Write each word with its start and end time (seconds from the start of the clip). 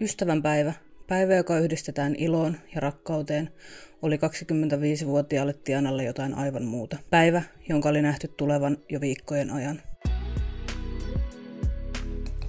Ystävänpäivä, 0.00 0.72
päivä, 1.06 1.34
joka 1.34 1.58
yhdistetään 1.58 2.14
iloon 2.18 2.56
ja 2.74 2.80
rakkauteen, 2.80 3.50
oli 4.02 4.16
25-vuotiaalle 4.16 5.52
Tianalle 5.52 6.04
jotain 6.04 6.34
aivan 6.34 6.64
muuta. 6.64 6.96
Päivä, 7.10 7.42
jonka 7.68 7.88
oli 7.88 8.02
nähty 8.02 8.28
tulevan 8.28 8.78
jo 8.88 9.00
viikkojen 9.00 9.50
ajan. 9.50 9.82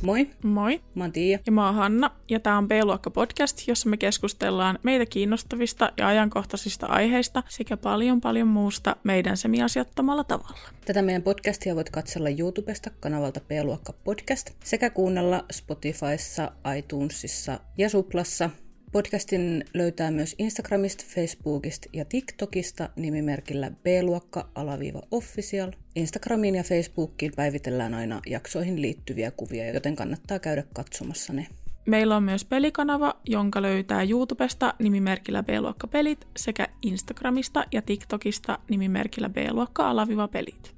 Moi, 0.01 0.29
Moi, 0.43 0.81
mä 0.95 1.03
oon 1.03 1.11
Tiia. 1.11 1.39
ja 1.45 1.51
mä 1.51 1.65
oon 1.65 1.75
Hanna, 1.75 2.11
ja 2.29 2.39
tää 2.39 2.57
on 2.57 2.67
B-luokka 2.67 3.09
podcast, 3.09 3.67
jossa 3.67 3.89
me 3.89 3.97
keskustellaan 3.97 4.79
meitä 4.83 5.05
kiinnostavista 5.05 5.91
ja 5.97 6.07
ajankohtaisista 6.07 6.85
aiheista 6.87 7.43
sekä 7.49 7.77
paljon 7.77 8.21
paljon 8.21 8.47
muusta 8.47 8.95
meidän 9.03 9.37
semiasiattomalla 9.37 10.23
tavalla. 10.23 10.57
Tätä 10.85 11.01
meidän 11.01 11.23
podcastia 11.23 11.75
voit 11.75 11.89
katsella 11.89 12.29
YouTubesta 12.29 12.89
kanavalta 12.99 13.39
B-luokka 13.39 13.93
podcast 14.03 14.51
sekä 14.63 14.89
kuunnella 14.89 15.45
Spotifyssa, 15.51 16.51
iTunesissa 16.77 17.59
ja 17.77 17.89
Suplassa. 17.89 18.49
Podcastin 18.95 19.65
löytää 19.73 20.11
myös 20.11 20.35
Instagramista, 20.37 21.03
Facebookista 21.07 21.89
ja 21.93 22.05
TikTokista 22.05 22.89
nimimerkillä 22.95 23.71
B-luokka-official. 23.71 25.71
Instagramiin 25.95 26.55
ja 26.55 26.63
Facebookiin 26.63 27.31
päivitellään 27.35 27.93
aina 27.93 28.21
jaksoihin 28.25 28.81
liittyviä 28.81 29.31
kuvia, 29.31 29.73
joten 29.73 29.95
kannattaa 29.95 30.39
käydä 30.39 30.63
katsomassa 30.73 31.33
ne. 31.33 31.47
Meillä 31.85 32.15
on 32.15 32.23
myös 32.23 32.45
pelikanava, 32.45 33.13
jonka 33.25 33.61
löytää 33.61 34.03
YouTubesta 34.03 34.73
nimimerkillä 34.79 35.43
B-luokka-pelit 35.43 36.27
sekä 36.37 36.67
Instagramista 36.81 37.65
ja 37.71 37.81
TikTokista 37.81 38.59
nimimerkillä 38.69 39.29
B-luokka-pelit. 39.29 40.75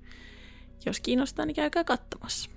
Jos 0.85 0.99
kiinnostaa, 0.99 1.45
niin 1.45 1.55
käykää 1.55 1.83
katsomassa. 1.83 2.49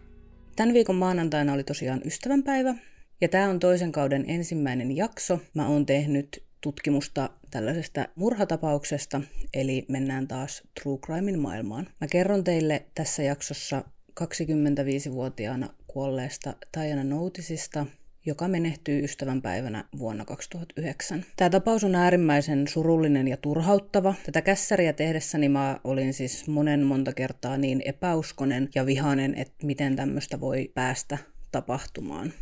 Tämän 0.56 0.74
viikon 0.74 0.96
maanantaina 0.96 1.52
oli 1.52 1.64
tosiaan 1.64 2.00
ystävänpäivä, 2.04 2.74
ja 3.20 3.28
tämä 3.28 3.48
on 3.48 3.58
toisen 3.58 3.92
kauden 3.92 4.24
ensimmäinen 4.28 4.96
jakso. 4.96 5.40
Mä 5.54 5.68
oon 5.68 5.86
tehnyt 5.86 6.44
tutkimusta 6.60 7.30
tällaisesta 7.50 8.08
murhatapauksesta, 8.14 9.20
eli 9.54 9.84
mennään 9.88 10.28
taas 10.28 10.62
True 10.82 10.98
Crimein 10.98 11.38
maailmaan. 11.38 11.88
Mä 12.00 12.06
kerron 12.06 12.44
teille 12.44 12.86
tässä 12.94 13.22
jaksossa 13.22 13.84
25-vuotiaana 14.20 15.68
kuolleesta 15.86 16.54
Diana 16.76 17.04
Noutisista, 17.04 17.86
joka 18.26 18.48
menehtyy 18.48 19.04
ystävänpäivänä 19.04 19.84
vuonna 19.98 20.24
2009. 20.24 21.24
Tämä 21.36 21.50
tapaus 21.50 21.84
on 21.84 21.94
äärimmäisen 21.94 22.68
surullinen 22.68 23.28
ja 23.28 23.36
turhauttava. 23.36 24.14
Tätä 24.26 24.42
kässäriä 24.42 24.92
tehdessäni 24.92 25.48
mä 25.48 25.80
olin 25.84 26.14
siis 26.14 26.48
monen 26.48 26.82
monta 26.82 27.12
kertaa 27.12 27.56
niin 27.56 27.82
epäuskonen 27.84 28.68
ja 28.74 28.86
vihainen, 28.86 29.34
että 29.34 29.66
miten 29.66 29.96
tämmöistä 29.96 30.40
voi 30.40 30.70
päästä 30.74 31.18
tapahtumaan. 31.52 32.32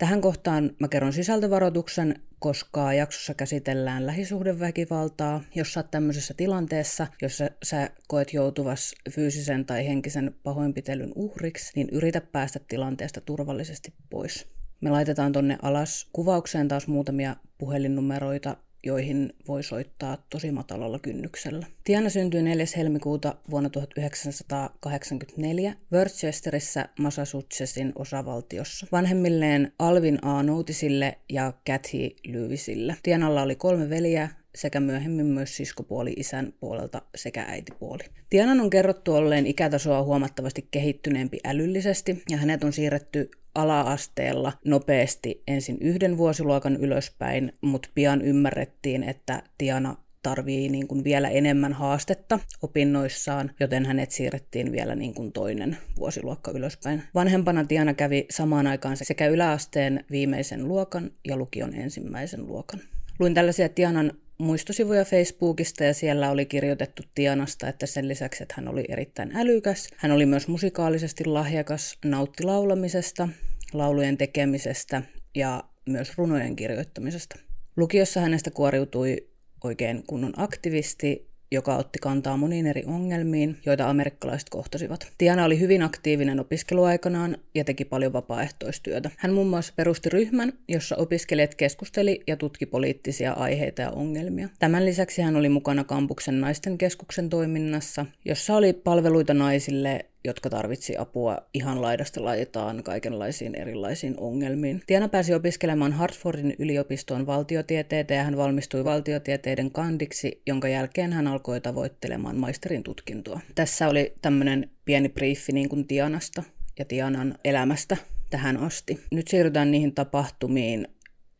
Tähän 0.00 0.20
kohtaan 0.20 0.70
mä 0.78 0.88
kerron 0.88 1.12
sisältövaroituksen, 1.12 2.22
koska 2.38 2.92
jaksossa 2.92 3.34
käsitellään 3.34 4.06
lähisuhdeväkivaltaa. 4.06 5.40
Jos 5.54 5.72
sä 5.72 5.80
oot 5.80 5.90
tämmöisessä 5.90 6.34
tilanteessa, 6.36 7.06
jossa 7.22 7.50
sä 7.62 7.90
koet 8.08 8.34
joutuvas 8.34 8.94
fyysisen 9.10 9.66
tai 9.66 9.86
henkisen 9.86 10.34
pahoinpitelyn 10.42 11.12
uhriksi, 11.14 11.72
niin 11.76 11.88
yritä 11.92 12.20
päästä 12.20 12.60
tilanteesta 12.68 13.20
turvallisesti 13.20 13.94
pois. 14.10 14.48
Me 14.80 14.90
laitetaan 14.90 15.32
tonne 15.32 15.58
alas 15.62 16.08
kuvaukseen 16.12 16.68
taas 16.68 16.86
muutamia 16.86 17.36
puhelinnumeroita, 17.58 18.56
joihin 18.84 19.32
voi 19.48 19.62
soittaa 19.62 20.26
tosi 20.30 20.52
matalalla 20.52 20.98
kynnyksellä. 20.98 21.66
Tiana 21.84 22.08
syntyi 22.08 22.42
4. 22.42 22.64
helmikuuta 22.76 23.34
vuonna 23.50 23.70
1984 23.70 25.74
Worcesterissä 25.92 26.88
Massachusettsin 26.98 27.92
osavaltiossa. 27.94 28.86
Vanhemmilleen 28.92 29.72
Alvin 29.78 30.24
A. 30.24 30.42
Noutisille 30.42 31.18
ja 31.28 31.52
Kathy 31.66 32.10
Lewisille. 32.26 32.96
Tianalla 33.02 33.42
oli 33.42 33.56
kolme 33.56 33.90
veliä, 33.90 34.28
sekä 34.54 34.80
myöhemmin 34.80 35.26
myös 35.26 35.56
siskopuoli 35.56 36.12
isän 36.16 36.52
puolelta 36.60 37.02
sekä 37.14 37.44
äitipuoli. 37.48 38.04
Tianan 38.30 38.60
on 38.60 38.70
kerrottu 38.70 39.14
olleen 39.14 39.46
ikätasoa 39.46 40.02
huomattavasti 40.02 40.68
kehittyneempi 40.70 41.38
älyllisesti 41.44 42.22
ja 42.30 42.36
hänet 42.36 42.64
on 42.64 42.72
siirretty 42.72 43.30
ala-asteella 43.54 44.52
nopeasti 44.64 45.42
ensin 45.48 45.78
yhden 45.80 46.18
vuosiluokan 46.18 46.76
ylöspäin, 46.76 47.52
mutta 47.60 47.88
pian 47.94 48.22
ymmärrettiin, 48.22 49.02
että 49.02 49.42
Tiana 49.58 49.96
tarvii 50.22 50.68
niin 50.68 50.88
kuin 50.88 51.04
vielä 51.04 51.28
enemmän 51.28 51.72
haastetta 51.72 52.38
opinnoissaan, 52.62 53.50
joten 53.60 53.86
hänet 53.86 54.10
siirrettiin 54.10 54.72
vielä 54.72 54.94
niin 54.94 55.14
kuin 55.14 55.32
toinen 55.32 55.76
vuosiluokka 55.98 56.50
ylöspäin. 56.50 57.02
Vanhempana 57.14 57.64
Tiana 57.64 57.94
kävi 57.94 58.26
samaan 58.30 58.66
aikaan 58.66 58.96
sekä 58.96 59.26
yläasteen 59.26 60.04
viimeisen 60.10 60.68
luokan 60.68 61.10
ja 61.28 61.36
lukion 61.36 61.74
ensimmäisen 61.74 62.46
luokan. 62.46 62.80
Luin 63.18 63.34
tällaisia 63.34 63.68
Tianan 63.68 64.12
muistosivuja 64.40 65.04
Facebookista 65.04 65.84
ja 65.84 65.94
siellä 65.94 66.30
oli 66.30 66.46
kirjoitettu 66.46 67.02
Tianasta, 67.14 67.68
että 67.68 67.86
sen 67.86 68.08
lisäksi, 68.08 68.42
että 68.42 68.54
hän 68.58 68.68
oli 68.68 68.84
erittäin 68.88 69.36
älykäs, 69.36 69.88
hän 69.96 70.12
oli 70.12 70.26
myös 70.26 70.48
musikaalisesti 70.48 71.24
lahjakas, 71.24 71.98
nautti 72.04 72.42
laulamisesta, 72.42 73.28
laulujen 73.72 74.16
tekemisestä 74.16 75.02
ja 75.34 75.64
myös 75.86 76.18
runojen 76.18 76.56
kirjoittamisesta. 76.56 77.38
Lukiossa 77.76 78.20
hänestä 78.20 78.50
kuoriutui 78.50 79.28
oikein 79.64 80.02
kunnon 80.06 80.32
aktivisti, 80.36 81.29
joka 81.52 81.76
otti 81.76 81.98
kantaa 81.98 82.36
moniin 82.36 82.66
eri 82.66 82.82
ongelmiin, 82.86 83.56
joita 83.66 83.90
amerikkalaiset 83.90 84.48
kohtasivat. 84.50 85.12
Tiana 85.18 85.44
oli 85.44 85.60
hyvin 85.60 85.82
aktiivinen 85.82 86.40
opiskeluaikanaan 86.40 87.36
ja 87.54 87.64
teki 87.64 87.84
paljon 87.84 88.12
vapaaehtoistyötä. 88.12 89.10
Hän 89.16 89.32
muun 89.32 89.48
muassa 89.48 89.72
perusti 89.76 90.08
ryhmän, 90.08 90.52
jossa 90.68 90.96
opiskelijat 90.96 91.54
keskusteli 91.54 92.20
ja 92.26 92.36
tutki 92.36 92.66
poliittisia 92.66 93.32
aiheita 93.32 93.82
ja 93.82 93.90
ongelmia. 93.90 94.48
Tämän 94.58 94.84
lisäksi 94.84 95.22
hän 95.22 95.36
oli 95.36 95.48
mukana 95.48 95.84
kampuksen 95.84 96.40
naisten 96.40 96.78
keskuksen 96.78 97.28
toiminnassa, 97.28 98.06
jossa 98.24 98.56
oli 98.56 98.72
palveluita 98.72 99.34
naisille 99.34 100.09
jotka 100.24 100.50
tarvitsi 100.50 100.96
apua 100.96 101.38
ihan 101.54 101.82
laidasta 101.82 102.24
laitaan 102.24 102.82
kaikenlaisiin 102.82 103.54
erilaisiin 103.54 104.14
ongelmiin. 104.18 104.82
Tiana 104.86 105.08
pääsi 105.08 105.34
opiskelemaan 105.34 105.92
Hartfordin 105.92 106.56
yliopistoon 106.58 107.26
valtiotieteitä 107.26 108.14
ja 108.14 108.24
hän 108.24 108.36
valmistui 108.36 108.84
valtiotieteiden 108.84 109.70
kandiksi, 109.70 110.42
jonka 110.46 110.68
jälkeen 110.68 111.12
hän 111.12 111.26
alkoi 111.26 111.60
tavoittelemaan 111.60 112.36
maisterin 112.36 112.82
tutkintoa. 112.82 113.40
Tässä 113.54 113.88
oli 113.88 114.12
tämmöinen 114.22 114.70
pieni 114.84 115.08
briefi 115.08 115.52
niin 115.52 115.68
kuin 115.68 115.86
Tianasta 115.86 116.42
ja 116.78 116.84
Tianan 116.84 117.34
elämästä 117.44 117.96
tähän 118.30 118.56
asti. 118.56 119.00
Nyt 119.10 119.28
siirrytään 119.28 119.70
niihin 119.70 119.94
tapahtumiin, 119.94 120.88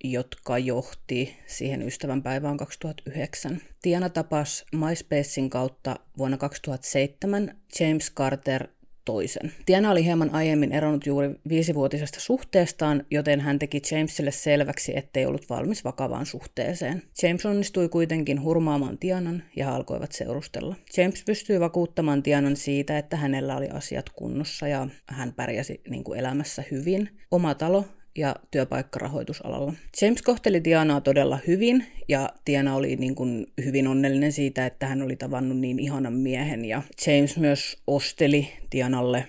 jotka 0.04 0.58
johti 0.58 1.36
siihen 1.46 1.82
ystävänpäivään 1.82 2.56
2009. 2.56 3.60
Tiana 3.82 4.08
tapasi 4.08 4.64
MySpacein 4.72 5.50
kautta 5.50 5.96
vuonna 6.18 6.36
2007 6.36 7.56
James 7.80 8.12
Carter 8.14 8.68
toisen. 9.04 9.52
Tiana 9.66 9.90
oli 9.90 10.04
hieman 10.04 10.34
aiemmin 10.34 10.72
eronnut 10.72 11.06
juuri 11.06 11.30
viisivuotisesta 11.48 12.20
suhteestaan, 12.20 13.06
joten 13.10 13.40
hän 13.40 13.58
teki 13.58 13.82
Jamesille 13.90 14.30
selväksi, 14.30 14.96
ettei 14.96 15.26
ollut 15.26 15.50
valmis 15.50 15.84
vakavaan 15.84 16.26
suhteeseen. 16.26 17.02
James 17.22 17.46
onnistui 17.46 17.88
kuitenkin 17.88 18.42
hurmaamaan 18.42 18.98
Tianan 18.98 19.42
ja 19.56 19.64
he 19.64 19.70
alkoivat 19.70 20.12
seurustella. 20.12 20.76
James 20.96 21.22
pystyi 21.26 21.60
vakuuttamaan 21.60 22.22
Tianan 22.22 22.56
siitä, 22.56 22.98
että 22.98 23.16
hänellä 23.16 23.56
oli 23.56 23.68
asiat 23.68 24.10
kunnossa 24.10 24.68
ja 24.68 24.88
hän 25.06 25.32
pärjäsi 25.32 25.80
niin 25.88 26.04
kuin 26.04 26.18
elämässä 26.18 26.64
hyvin. 26.70 27.08
Oma 27.30 27.54
talo 27.54 27.84
ja 28.16 28.36
työpaikkarahoitusalalla. 28.50 29.72
James 30.02 30.22
kohteli 30.22 30.60
Tianaa 30.60 31.00
todella 31.00 31.38
hyvin 31.46 31.86
ja 32.08 32.28
Tiana 32.44 32.74
oli 32.74 32.96
niin 32.96 33.14
kuin 33.14 33.46
hyvin 33.64 33.86
onnellinen 33.86 34.32
siitä, 34.32 34.66
että 34.66 34.86
hän 34.86 35.02
oli 35.02 35.16
tavannut 35.16 35.58
niin 35.58 35.78
ihanan 35.78 36.12
miehen 36.12 36.64
ja 36.64 36.82
James 37.06 37.36
myös 37.36 37.78
osteli 37.86 38.48
Tianalle 38.70 39.26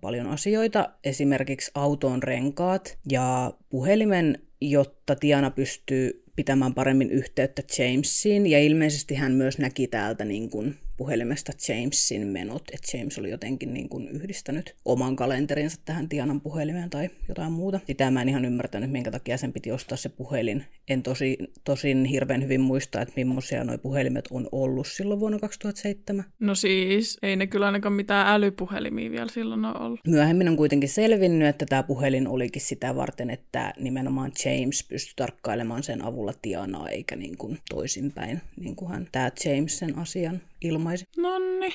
paljon 0.00 0.26
asioita, 0.26 0.90
esimerkiksi 1.04 1.70
auton 1.74 2.22
renkaat 2.22 2.98
ja 3.10 3.52
puhelimen, 3.70 4.38
jotta 4.60 5.16
Tiana 5.16 5.50
pystyy 5.50 6.24
pitämään 6.36 6.74
paremmin 6.74 7.10
yhteyttä 7.10 7.62
Jamesiin 7.78 8.46
ja 8.46 8.60
ilmeisesti 8.60 9.14
hän 9.14 9.32
myös 9.32 9.58
näki 9.58 9.86
täältä 9.86 10.24
niin 10.24 10.50
kuin 10.50 10.78
puhelimesta 10.98 11.52
Jamesin 11.68 12.26
menot, 12.26 12.62
että 12.72 12.96
James 12.96 13.18
oli 13.18 13.30
jotenkin 13.30 13.74
niin 13.74 13.88
kuin 13.88 14.08
yhdistänyt 14.08 14.76
oman 14.84 15.16
kalenterinsa 15.16 15.80
tähän 15.84 16.08
Tianan 16.08 16.40
puhelimeen 16.40 16.90
tai 16.90 17.10
jotain 17.28 17.52
muuta. 17.52 17.80
Sitä 17.86 18.10
mä 18.10 18.22
en 18.22 18.28
ihan 18.28 18.44
ymmärtänyt, 18.44 18.90
minkä 18.90 19.10
takia 19.10 19.36
sen 19.36 19.52
piti 19.52 19.72
ostaa 19.72 19.96
se 19.96 20.08
puhelin. 20.08 20.64
En 20.88 21.02
tosi, 21.02 21.38
tosin 21.64 22.04
hirveän 22.04 22.42
hyvin 22.42 22.60
muista, 22.60 23.00
että 23.00 23.14
millaisia 23.16 23.64
nuo 23.64 23.78
puhelimet 23.78 24.24
on 24.30 24.48
ollut 24.52 24.86
silloin 24.86 25.20
vuonna 25.20 25.38
2007. 25.38 26.24
No 26.40 26.54
siis, 26.54 27.18
ei 27.22 27.36
ne 27.36 27.46
kyllä 27.46 27.66
ainakaan 27.66 27.92
mitään 27.92 28.26
älypuhelimia 28.34 29.10
vielä 29.10 29.30
silloin 29.30 29.64
ole 29.64 29.78
ollut. 29.78 30.00
Myöhemmin 30.06 30.48
on 30.48 30.56
kuitenkin 30.56 30.88
selvinnyt, 30.88 31.48
että 31.48 31.66
tämä 31.66 31.82
puhelin 31.82 32.28
olikin 32.28 32.62
sitä 32.62 32.96
varten, 32.96 33.30
että 33.30 33.72
nimenomaan 33.80 34.32
James 34.44 34.86
pystyi 34.88 35.12
tarkkailemaan 35.16 35.82
sen 35.82 36.02
avulla 36.02 36.32
Tianaa, 36.42 36.88
eikä 36.88 37.16
niin 37.16 37.36
kuin 37.36 37.58
toisinpäin, 37.70 38.40
niin 38.60 38.76
kuin 38.76 38.90
hän, 38.90 39.08
tämä 39.12 39.30
James 39.44 39.78
sen 39.78 39.98
asian 39.98 40.40
ilmaisi. 40.60 41.04
Nonni, 41.16 41.68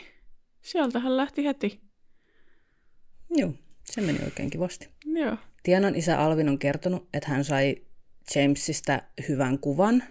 sieltähän 0.62 1.18
lähti 1.18 1.46
heti. 1.46 1.82
Joo, 3.30 3.54
se 3.84 4.02
meni 4.02 4.20
oikein 4.24 4.50
kivasti. 4.50 4.90
Joo. 5.06 5.38
Tianan 5.64 5.96
isä 5.96 6.20
Alvin 6.20 6.50
on 6.50 6.60
kertonut, 6.60 7.10
että 7.14 7.30
hän 7.30 7.44
sai 7.44 7.76
Jamesista 8.36 9.02
hyvän 9.30 9.60
kuvan, 9.60 10.04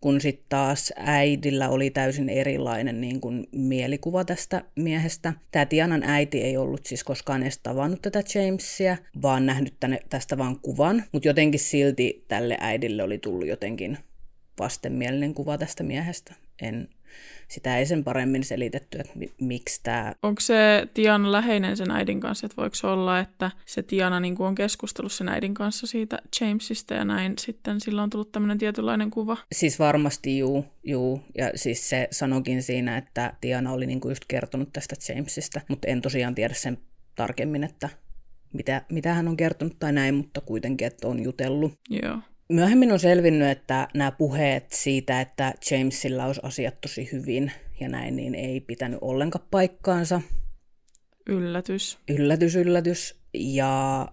kun 0.00 0.20
sitten 0.20 0.46
taas 0.48 0.92
äidillä 0.96 1.68
oli 1.68 1.90
täysin 1.90 2.28
erilainen 2.28 3.00
niin 3.00 3.20
kuin, 3.20 3.46
mielikuva 3.52 4.24
tästä 4.24 4.64
miehestä. 4.76 5.32
Tämä 5.50 5.66
Tianan 5.66 6.02
äiti 6.02 6.42
ei 6.42 6.56
ollut 6.56 6.86
siis 6.86 7.04
koskaan 7.04 7.42
edes 7.42 7.58
tavannut 7.58 8.02
tätä 8.02 8.22
Jamesia, 8.34 8.96
vaan 9.22 9.46
nähnyt 9.46 9.74
tänne, 9.80 10.00
tästä 10.08 10.38
vain 10.38 10.60
kuvan, 10.60 11.04
mutta 11.12 11.28
jotenkin 11.28 11.60
silti 11.60 12.24
tälle 12.28 12.56
äidille 12.60 13.02
oli 13.02 13.18
tullut 13.18 13.48
jotenkin 13.48 13.98
vastenmielinen 14.58 15.34
kuva 15.34 15.58
tästä 15.58 15.82
miehestä. 15.82 16.34
En, 16.62 16.88
sitä 17.48 17.78
ei 17.78 17.86
sen 17.86 18.04
paremmin 18.04 18.44
selitetty, 18.44 18.98
että 18.98 19.12
mi- 19.14 19.34
miksi 19.40 19.80
tämä... 19.82 20.12
Onko 20.22 20.40
se 20.40 20.88
Tiana 20.94 21.32
läheinen 21.32 21.76
sen 21.76 21.90
äidin 21.90 22.20
kanssa, 22.20 22.46
että 22.46 22.56
voiko 22.56 22.74
se 22.74 22.86
olla, 22.86 23.18
että 23.18 23.50
se 23.66 23.82
Tiana 23.82 24.20
niin 24.20 24.36
on 24.38 24.54
keskustellut 24.54 25.12
sen 25.12 25.28
äidin 25.28 25.54
kanssa 25.54 25.86
siitä 25.86 26.18
Jamesista 26.40 26.94
ja 26.94 27.04
näin 27.04 27.34
sitten 27.38 27.80
sillä 27.80 28.02
on 28.02 28.10
tullut 28.10 28.32
tämmöinen 28.32 28.58
tietynlainen 28.58 29.10
kuva? 29.10 29.36
Siis 29.52 29.78
varmasti 29.78 30.38
juu, 30.38 30.64
juu. 30.84 31.22
Ja 31.38 31.50
siis 31.54 31.88
se 31.88 32.08
sanokin 32.10 32.62
siinä, 32.62 32.96
että 32.96 33.32
Tiana 33.40 33.72
oli 33.72 33.86
niin 33.86 34.00
kuin 34.00 34.10
just 34.10 34.24
kertonut 34.28 34.72
tästä 34.72 34.96
Jamesista, 35.08 35.60
mutta 35.68 35.88
en 35.88 36.02
tosiaan 36.02 36.34
tiedä 36.34 36.54
sen 36.54 36.78
tarkemmin, 37.14 37.64
että 37.64 37.88
mitä, 38.52 38.82
mitä 38.92 39.14
hän 39.14 39.28
on 39.28 39.36
kertonut 39.36 39.78
tai 39.78 39.92
näin, 39.92 40.14
mutta 40.14 40.40
kuitenkin, 40.40 40.86
että 40.86 41.08
on 41.08 41.22
jutellut. 41.22 41.72
Joo. 41.90 42.18
Myöhemmin 42.48 42.92
on 42.92 42.98
selvinnyt, 42.98 43.48
että 43.48 43.88
nämä 43.94 44.12
puheet 44.12 44.72
siitä, 44.72 45.20
että 45.20 45.54
Jamesilla 45.70 46.24
olisi 46.24 46.40
asiat 46.44 46.80
tosi 46.80 47.08
hyvin 47.12 47.52
ja 47.80 47.88
näin, 47.88 48.16
niin 48.16 48.34
ei 48.34 48.60
pitänyt 48.60 48.98
ollenkaan 49.02 49.44
paikkaansa. 49.50 50.20
Yllätys. 51.26 51.98
Yllätys, 52.08 52.56
yllätys. 52.56 53.20
Ja 53.34 54.08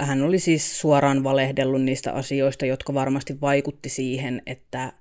hän 0.00 0.22
oli 0.22 0.38
siis 0.38 0.80
suoraan 0.80 1.24
valehdellut 1.24 1.82
niistä 1.82 2.12
asioista, 2.12 2.66
jotka 2.66 2.94
varmasti 2.94 3.40
vaikutti 3.40 3.88
siihen, 3.88 4.42
että 4.46 4.92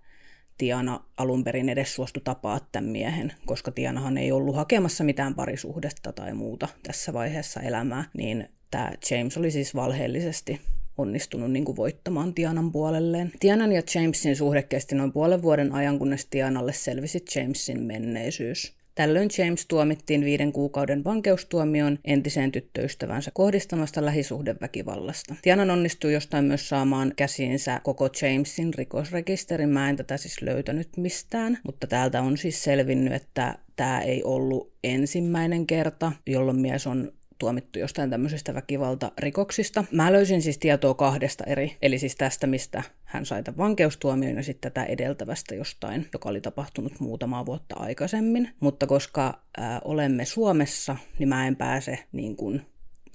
Tiana 0.58 1.00
alun 1.18 1.44
perin 1.44 1.70
edes 1.70 1.96
suostui 1.96 2.22
tapaa 2.24 2.60
tämän 2.72 2.90
miehen, 2.90 3.34
koska 3.46 3.72
Tianahan 3.72 4.18
ei 4.18 4.32
ollut 4.32 4.56
hakemassa 4.56 5.04
mitään 5.04 5.36
parisuhdetta 5.36 6.14
tai 6.14 6.34
muuta 6.34 6.68
tässä 6.84 7.14
vaiheessa 7.14 7.62
elämää, 7.62 8.04
niin 8.14 8.50
tämä 8.72 8.92
James 9.12 9.38
oli 9.38 9.52
siis 9.52 9.76
valheellisesti 9.76 10.62
onnistunut 10.98 11.52
niin 11.52 11.66
kuin 11.66 11.76
voittamaan 11.76 12.34
Tianan 12.34 12.72
puolelleen. 12.72 13.32
Tianan 13.40 13.72
ja 13.72 13.82
Jamesin 13.96 14.36
suhde 14.36 14.64
kesti 14.64 14.96
noin 14.96 15.14
puolen 15.14 15.42
vuoden 15.42 15.74
ajan, 15.74 16.00
kunnes 16.00 16.26
Tianalle 16.26 16.74
selvisi 16.74 17.26
Jamesin 17.36 17.84
menneisyys. 17.84 18.78
Tällöin 18.96 19.30
James 19.38 19.66
tuomittiin 19.66 20.26
viiden 20.26 20.52
kuukauden 20.52 21.04
vankeustuomioon 21.04 22.00
entiseen 22.06 22.52
tyttöystävänsä 22.52 23.32
kohdistamasta 23.34 24.06
lähisuhdeväkivallasta. 24.06 25.36
Tianan 25.42 25.70
onnistui 25.70 26.14
jostain 26.14 26.46
myös 26.46 26.70
saamaan 26.70 27.14
käsiinsä 27.16 27.82
koko 27.84 28.10
Jamesin 28.22 28.74
rikosrekisterin. 28.74 29.70
Mä 29.70 29.90
en 29.90 29.96
tätä 29.96 30.18
siis 30.18 30.42
löytänyt 30.42 30.90
mistään, 30.98 31.58
mutta 31.64 31.88
täältä 31.88 32.22
on 32.22 32.38
siis 32.38 32.64
selvinnyt, 32.64 33.14
että 33.14 33.58
tämä 33.76 34.02
ei 34.02 34.24
ollut 34.24 34.74
ensimmäinen 34.84 35.68
kerta, 35.68 36.12
jolloin 36.28 36.60
mies 36.60 36.88
on 36.88 37.12
tuomittu 37.38 37.80
jostain 37.80 38.10
tämmöisestä 38.10 38.54
väkivaltarikoksista. 38.54 39.84
Mä 39.92 40.14
löysin 40.14 40.42
siis 40.42 40.58
tietoa 40.58 40.94
kahdesta 40.94 41.44
eri, 41.44 41.78
eli 41.82 42.00
siis 42.00 42.16
tästä, 42.16 42.48
mistä 42.48 42.84
hän 43.04 43.26
sai 43.26 43.44
tämän 43.44 43.58
vankeustuomion 43.58 44.36
ja 44.36 44.44
sitten 44.44 44.72
tätä 44.72 44.86
edeltävästä 44.86 45.56
jostain, 45.56 46.08
joka 46.14 46.30
oli 46.30 46.42
tapahtunut 46.42 47.00
muutamaa 47.00 47.46
vuotta 47.46 47.76
aikaisemmin. 47.76 48.50
Mutta 48.60 48.88
koska 48.88 49.42
ää, 49.58 49.82
olemme 49.84 50.26
Suomessa, 50.26 50.96
niin 51.20 51.30
mä 51.30 51.48
en 51.48 51.56
pääse 51.56 52.00
niin 52.12 52.36
kuin 52.36 52.62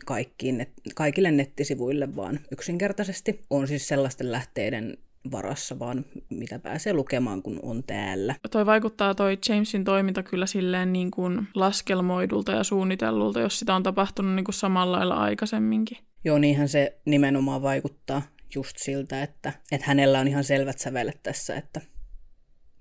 kaikkiin, 0.06 0.66
kaikille 0.94 1.30
nettisivuille, 1.30 2.16
vaan 2.16 2.40
yksinkertaisesti 2.52 3.40
on 3.50 3.68
siis 3.68 3.88
sellaisten 3.88 4.32
lähteiden 4.32 4.98
varassa, 5.30 5.78
vaan 5.78 6.04
mitä 6.30 6.58
pääsee 6.58 6.92
lukemaan, 6.92 7.42
kun 7.42 7.60
on 7.62 7.84
täällä. 7.84 8.34
Toi 8.50 8.66
vaikuttaa 8.66 9.14
toi 9.14 9.38
Jamesin 9.48 9.84
toiminta 9.84 10.22
kyllä 10.22 10.46
silleen 10.46 10.92
niin 10.92 11.10
kuin 11.10 11.48
laskelmoidulta 11.54 12.52
ja 12.52 12.64
suunnitellulta, 12.64 13.40
jos 13.40 13.58
sitä 13.58 13.74
on 13.74 13.82
tapahtunut 13.82 14.34
niin 14.34 14.44
kuin 14.44 14.54
samalla 14.54 14.96
lailla 14.96 15.16
aikaisemminkin. 15.16 15.98
Joo, 16.24 16.38
niinhän 16.38 16.68
se 16.68 17.00
nimenomaan 17.04 17.62
vaikuttaa 17.62 18.22
just 18.54 18.76
siltä, 18.78 19.22
että, 19.22 19.52
että 19.72 19.86
hänellä 19.86 20.20
on 20.20 20.28
ihan 20.28 20.44
selvät 20.44 20.78
sävelet 20.78 21.22
tässä, 21.22 21.56
että 21.56 21.80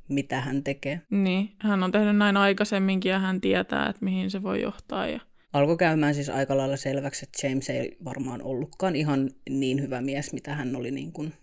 mitä 0.09 0.41
hän 0.41 0.63
tekee. 0.63 1.01
Niin, 1.09 1.55
hän 1.57 1.83
on 1.83 1.91
tehnyt 1.91 2.17
näin 2.17 2.37
aikaisemminkin 2.37 3.09
ja 3.09 3.19
hän 3.19 3.41
tietää, 3.41 3.89
että 3.89 4.05
mihin 4.05 4.31
se 4.31 4.43
voi 4.43 4.61
johtaa. 4.61 5.07
Ja... 5.07 5.19
Alkoi 5.53 5.77
käymään 5.77 6.15
siis 6.15 6.29
aika 6.29 6.57
lailla 6.57 6.77
selväksi, 6.77 7.25
että 7.25 7.47
James 7.47 7.69
ei 7.69 7.97
varmaan 8.05 8.41
ollutkaan 8.41 8.95
ihan 8.95 9.29
niin 9.49 9.81
hyvä 9.81 10.01
mies, 10.01 10.33
mitä 10.33 10.55
hän 10.55 10.75
oli 10.75 10.91
niin 10.91 11.11
kuin 11.11 11.33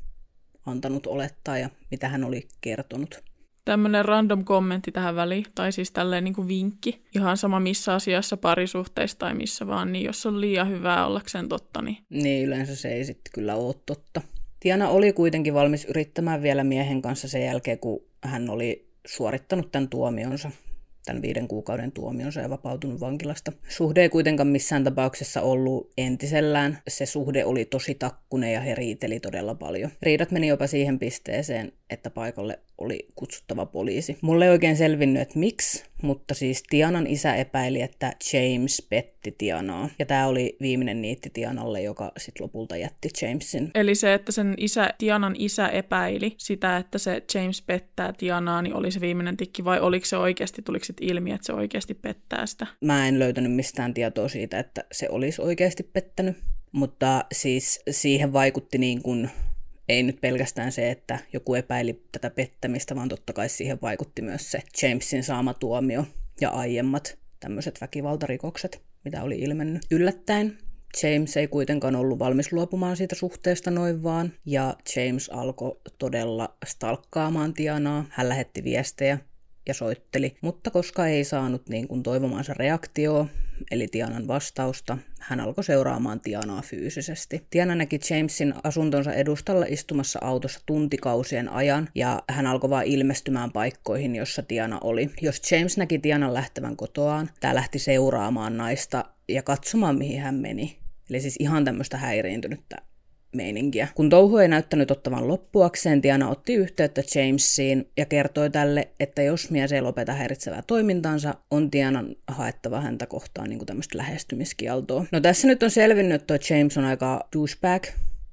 antanut 0.69 1.07
olettaa 1.07 1.59
ja 1.59 1.71
mitä 1.91 2.09
hän 2.09 2.25
oli 2.25 2.49
kertonut. 2.61 3.23
Tämmöinen 3.65 4.05
random 4.05 4.45
kommentti 4.45 4.93
tähän 4.93 5.17
väliin, 5.17 5.45
tai 5.55 5.73
siis 5.73 5.91
tälleen 5.91 6.25
niin 6.25 6.35
kuin 6.35 6.49
vinkki. 6.49 7.03
Ihan 7.15 7.37
sama 7.37 7.61
missä 7.61 7.95
asiassa 7.95 8.37
parisuhteissa 8.37 9.19
tai 9.19 9.35
missä 9.35 9.67
vaan, 9.67 9.93
niin 9.93 10.05
jos 10.05 10.27
on 10.27 10.41
liian 10.41 10.71
hyvää 10.71 11.07
ollakseen 11.07 11.49
totta, 11.49 11.83
niin... 11.83 11.97
Niin, 12.11 12.47
yleensä 12.47 12.77
se 12.77 12.89
ei 12.89 13.05
sitten 13.05 13.33
kyllä 13.35 13.55
ole 13.55 13.75
totta. 13.87 14.21
Tiana 14.61 14.89
oli 14.89 15.13
kuitenkin 15.13 15.55
valmis 15.55 15.85
yrittämään 15.85 16.43
vielä 16.43 16.65
miehen 16.65 17.03
kanssa 17.03 17.29
sen 17.29 17.45
jälkeen, 17.45 17.79
kun 17.79 18.01
hän 18.25 18.51
oli 18.51 18.89
suorittanut 19.07 19.73
tämän 19.73 19.89
tuomionsa 19.89 20.51
tämän 21.09 21.23
viiden 21.23 21.49
kuukauden 21.49 21.93
tuomionsa 21.93 22.41
ja 22.41 22.51
vapautunut 22.51 23.01
vankilasta. 23.01 23.53
Suhde 23.69 24.03
ei 24.03 24.09
kuitenkaan 24.09 24.49
missään 24.49 24.85
tapauksessa 24.85 25.43
ollut 25.43 25.91
entisellään. 25.99 26.79
Se 26.89 27.07
suhde 27.07 27.45
oli 27.45 27.65
tosi 27.65 27.95
takkunen 27.95 28.53
ja 28.53 28.61
he 28.61 28.75
riiteli 28.75 29.21
todella 29.21 29.55
paljon. 29.55 29.91
Riidat 30.03 30.31
meni 30.31 30.49
jopa 30.49 30.67
siihen 30.67 30.99
pisteeseen, 30.99 31.73
että 31.91 32.11
paikalle 32.11 32.59
oli 32.79 33.09
kutsuttava 33.15 33.67
poliisi. 33.67 34.19
Mulle 34.21 34.45
ei 34.45 34.51
oikein 34.51 34.77
selvinnyt, 34.77 35.23
että 35.23 35.39
miksi, 35.39 35.85
mutta 36.03 36.35
siis 36.35 36.63
Tianan 36.71 37.07
isä 37.07 37.35
epäili, 37.35 37.83
että 37.83 38.13
James 38.33 38.87
petti 38.91 39.35
Tianaa. 39.39 39.89
Ja 39.99 40.07
tämä 40.07 40.27
oli 40.27 40.57
viimeinen 40.61 41.03
niitti 41.03 41.31
Tianalle, 41.31 41.83
joka 41.83 42.13
sitten 42.17 42.45
lopulta 42.45 42.77
jätti 42.77 43.09
Jamesin. 43.23 43.71
Eli 43.75 43.95
se, 43.95 44.15
että 44.15 44.33
sen 44.33 44.55
isä, 44.57 44.91
Tianan 44.99 45.35
isä 45.39 45.69
epäili 45.69 46.35
sitä, 46.39 46.77
että 46.77 46.99
se 46.99 47.23
James 47.35 47.63
pettää 47.63 48.13
Tianaa, 48.13 48.63
niin 48.63 48.75
oli 48.75 48.91
se 48.91 49.01
viimeinen 49.01 49.37
tikki, 49.37 49.65
vai 49.65 49.81
oliko 49.81 50.07
se 50.07 50.17
oikeasti, 50.17 50.63
tuliko 50.63 50.85
se 50.85 50.95
ilmi, 51.01 51.33
että 51.33 51.47
se 51.47 51.53
oikeasti 51.53 51.95
pettää 51.95 52.47
sitä? 52.47 52.67
Mä 52.81 53.09
en 53.09 53.19
löytänyt 53.19 53.53
mistään 53.53 53.95
tietoa 53.95 54.29
siitä, 54.29 54.59
että 54.59 54.85
se 54.93 55.09
olisi 55.11 55.43
oikeasti 55.43 55.83
pettänyt. 55.83 56.37
Mutta 56.73 57.25
siis 57.33 57.81
siihen 57.91 58.33
vaikutti 58.33 58.79
niin 58.79 59.03
kuin 59.03 59.31
ei 59.89 60.03
nyt 60.03 60.21
pelkästään 60.21 60.73
se, 60.73 60.91
että 60.91 61.19
joku 61.33 61.55
epäili 61.55 62.03
tätä 62.13 62.31
pettämistä, 62.31 62.97
vaan 62.97 63.09
totta 63.09 63.33
kai 63.33 63.49
siihen 63.49 63.79
vaikutti 63.83 64.23
myös 64.23 64.51
se 64.51 64.63
Jamesin 64.83 65.25
saama 65.25 65.55
tuomio 65.55 66.05
ja 66.41 66.51
aiemmat 66.51 67.19
tämmöiset 67.41 67.81
väkivaltarikokset, 67.81 68.83
mitä 69.05 69.23
oli 69.23 69.39
ilmennyt. 69.39 69.83
Yllättäen 69.91 70.59
James 71.03 71.37
ei 71.37 71.49
kuitenkaan 71.49 71.97
ollut 71.97 72.19
valmis 72.19 72.53
luopumaan 72.53 72.97
siitä 72.97 73.15
suhteesta 73.15 73.71
noin 73.71 74.03
vaan, 74.03 74.33
ja 74.47 74.77
James 74.97 75.31
alkoi 75.31 75.81
todella 75.99 76.57
stalkkaamaan 76.67 77.55
Tianaa. 77.55 78.05
Hän 78.11 78.29
lähetti 78.29 78.65
viestejä 78.65 79.19
ja 79.69 79.75
soitteli, 79.75 80.37
mutta 80.41 80.71
koska 80.71 81.07
ei 81.07 81.25
saanut 81.25 81.69
niin 81.69 81.89
kuin 81.89 82.03
toivomansa 82.03 82.55
reaktioa, 82.55 83.27
eli 83.71 83.89
Tianan 83.89 84.29
vastausta, 84.29 84.99
hän 85.21 85.41
alkoi 85.41 85.65
seuraamaan 85.65 86.21
Tianaa 86.21 86.63
fyysisesti. 86.63 87.47
Tiana 87.51 87.75
näki 87.75 88.01
Jamesin 88.11 88.55
asuntonsa 88.65 89.13
edustalla 89.13 89.67
istumassa 89.69 90.19
autossa 90.23 90.61
tuntikausien 90.67 91.49
ajan, 91.49 91.89
ja 91.95 92.23
hän 92.29 92.47
alkoi 92.47 92.71
vaan 92.71 92.87
ilmestymään 92.87 93.53
paikkoihin, 93.53 94.17
jossa 94.17 94.43
Tiana 94.43 94.79
oli. 94.85 95.11
Jos 95.21 95.53
James 95.53 95.77
näki 95.77 95.99
Tianan 95.99 96.35
lähtevän 96.35 96.77
kotoaan, 96.77 97.31
tämä 97.41 97.55
lähti 97.55 97.79
seuraamaan 97.79 98.57
naista 98.57 99.05
ja 99.29 99.43
katsomaan, 99.43 99.99
mihin 99.99 100.21
hän 100.21 100.35
meni. 100.35 100.79
Eli 101.11 101.21
siis 101.21 101.37
ihan 101.39 101.65
tämmöistä 101.65 101.97
häiriintynyttä 101.97 102.77
meininkiä. 103.35 103.89
Kun 103.95 104.11
touhu 104.11 104.37
ei 104.37 104.49
näyttänyt 104.49 104.91
ottavan 104.91 105.29
loppuakseen, 105.29 106.01
Tiana 106.01 106.29
otti 106.29 106.55
yhteyttä 106.55 107.03
Jamesiin 107.15 107.91
ja 107.97 108.07
kertoi 108.07 108.51
tälle, 108.51 108.89
että 109.01 109.23
jos 109.23 109.51
mies 109.51 109.73
ei 109.73 109.81
lopeta 109.81 110.13
häiritsevää 110.13 110.63
toimintaansa, 110.67 111.35
on 111.51 111.71
Tianan 111.71 112.17
haettava 112.27 112.81
häntä 112.81 113.07
kohtaan 113.07 113.51
niin 113.51 113.67
tämmöistä 113.67 113.99
lähestymiskieltoa. 113.99 115.05
No 115.13 115.21
tässä 115.21 115.49
nyt 115.49 115.63
on 115.63 115.71
selvinnyt, 115.71 116.21
että 116.21 116.55
James 116.55 116.79
on 116.79 116.85
aika 116.85 117.29
douchebag, 117.37 117.87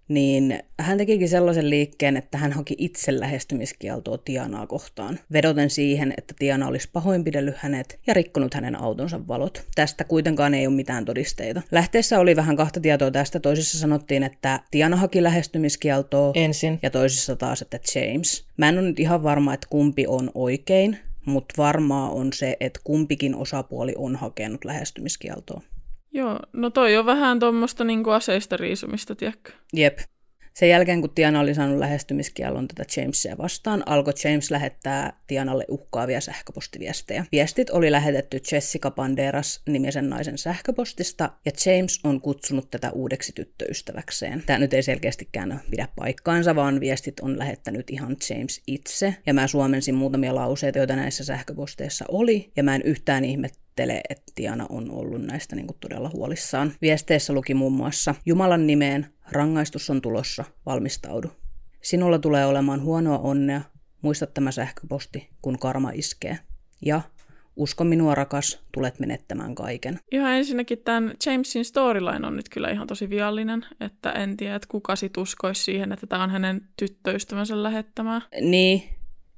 niin 0.07 0.59
hän 0.79 0.97
tekikin 0.97 1.29
sellaisen 1.29 1.69
liikkeen, 1.69 2.17
että 2.17 2.37
hän 2.37 2.51
haki 2.51 2.75
itse 2.77 3.19
lähestymiskieltoa 3.19 4.17
Tianaa 4.17 4.67
kohtaan, 4.67 5.19
vedoten 5.33 5.69
siihen, 5.69 6.13
että 6.17 6.33
Tiana 6.39 6.67
olisi 6.67 6.89
pahoinpidellyt 6.93 7.55
hänet 7.57 7.99
ja 8.07 8.13
rikkonut 8.13 8.53
hänen 8.53 8.81
autonsa 8.81 9.27
valot. 9.27 9.63
Tästä 9.75 10.03
kuitenkaan 10.03 10.53
ei 10.53 10.67
ole 10.67 10.75
mitään 10.75 11.05
todisteita. 11.05 11.61
Lähteessä 11.71 12.19
oli 12.19 12.35
vähän 12.35 12.55
kahta 12.55 12.79
tietoa 12.79 13.11
tästä. 13.11 13.39
Toisissa 13.39 13.79
sanottiin, 13.79 14.23
että 14.23 14.59
Tiana 14.71 14.95
haki 14.95 15.23
lähestymiskieltoa 15.23 16.31
ensin 16.35 16.79
ja 16.83 16.89
toisissa 16.89 17.35
taas, 17.35 17.61
että 17.61 17.79
James. 17.95 18.45
Mä 18.57 18.69
en 18.69 18.77
ole 18.77 18.87
nyt 18.87 18.99
ihan 18.99 19.23
varma, 19.23 19.53
että 19.53 19.67
kumpi 19.69 20.07
on 20.07 20.31
oikein, 20.33 20.97
mutta 21.25 21.53
varmaa 21.57 22.09
on 22.09 22.33
se, 22.33 22.57
että 22.59 22.79
kumpikin 22.83 23.35
osapuoli 23.35 23.93
on 23.97 24.15
hakenut 24.15 24.65
lähestymiskieltoa. 24.65 25.61
Joo, 26.15 26.39
no 26.53 26.69
toi 26.69 26.97
on 26.97 27.05
vähän 27.05 27.39
tuommoista 27.39 27.83
niinku 27.83 28.09
aseista 28.09 28.57
riisumista, 28.57 29.15
tiedätkö? 29.15 29.51
Jep. 29.73 29.99
Sen 30.53 30.69
jälkeen, 30.69 31.01
kun 31.01 31.09
Tiana 31.15 31.39
oli 31.39 31.53
saanut 31.55 31.79
lähestymiskielon 31.79 32.67
tätä 32.67 32.83
Jamesia 32.97 33.37
vastaan, 33.37 33.83
alkoi 33.85 34.13
James 34.23 34.51
lähettää 34.51 35.21
Tianalle 35.27 35.65
uhkaavia 35.67 36.21
sähköpostiviestejä. 36.21 37.25
Viestit 37.31 37.69
oli 37.69 37.91
lähetetty 37.91 38.39
Jessica 38.51 38.91
Banderas 38.91 39.61
nimisen 39.67 40.09
naisen 40.09 40.37
sähköpostista, 40.37 41.29
ja 41.45 41.51
James 41.65 41.99
on 42.03 42.21
kutsunut 42.21 42.69
tätä 42.69 42.91
uudeksi 42.91 43.31
tyttöystäväkseen. 43.31 44.43
Tämä 44.45 44.59
nyt 44.59 44.73
ei 44.73 44.83
selkeästikään 44.83 45.61
pidä 45.71 45.87
paikkaansa, 45.95 46.55
vaan 46.55 46.79
viestit 46.79 47.19
on 47.19 47.39
lähettänyt 47.39 47.89
ihan 47.89 48.17
James 48.29 48.61
itse, 48.67 49.15
ja 49.25 49.33
mä 49.33 49.47
suomensin 49.47 49.95
muutamia 49.95 50.35
lauseita, 50.35 50.77
joita 50.77 50.95
näissä 50.95 51.23
sähköposteissa 51.23 52.05
oli, 52.07 52.51
ja 52.55 52.63
mä 52.63 52.75
en 52.75 52.81
yhtään 52.81 53.25
ihmettele, 53.79 54.01
että 54.09 54.31
Tiana 54.35 54.65
on 54.69 54.91
ollut 54.91 55.21
näistä 55.21 55.55
niin 55.55 55.67
kuin 55.67 55.77
todella 55.79 56.09
huolissaan. 56.13 56.71
Viesteissä 56.81 57.33
luki 57.33 57.53
muun 57.53 57.73
muassa 57.73 58.15
Jumalan 58.25 58.67
nimeen, 58.67 59.05
rangaistus 59.31 59.89
on 59.89 60.01
tulossa, 60.01 60.43
valmistaudu. 60.65 61.31
Sinulla 61.81 62.19
tulee 62.19 62.45
olemaan 62.45 62.81
huonoa 62.81 63.17
onnea, 63.17 63.61
muista 64.01 64.27
tämä 64.27 64.51
sähköposti, 64.51 65.29
kun 65.41 65.59
karma 65.59 65.91
iskee. 65.91 66.37
Ja 66.85 67.01
usko 67.55 67.83
minua 67.83 68.15
rakas, 68.15 68.59
tulet 68.71 68.99
menettämään 68.99 69.55
kaiken. 69.55 69.99
Ihan 70.11 70.33
ensinnäkin 70.33 70.77
tämän 70.77 71.13
Jamesin 71.25 71.65
storyline 71.65 72.27
on 72.27 72.35
nyt 72.35 72.49
kyllä 72.49 72.69
ihan 72.69 72.87
tosi 72.87 73.09
viallinen, 73.09 73.65
että 73.79 74.11
en 74.11 74.37
tiedä, 74.37 74.55
että 74.55 74.67
kuka 74.71 74.95
sit 74.95 75.17
uskoisi 75.17 75.63
siihen, 75.63 75.91
että 75.91 76.07
tämä 76.07 76.23
on 76.23 76.29
hänen 76.29 76.61
tyttöystävänsä 76.77 77.63
lähettämää. 77.63 78.21
Niin, 78.41 78.83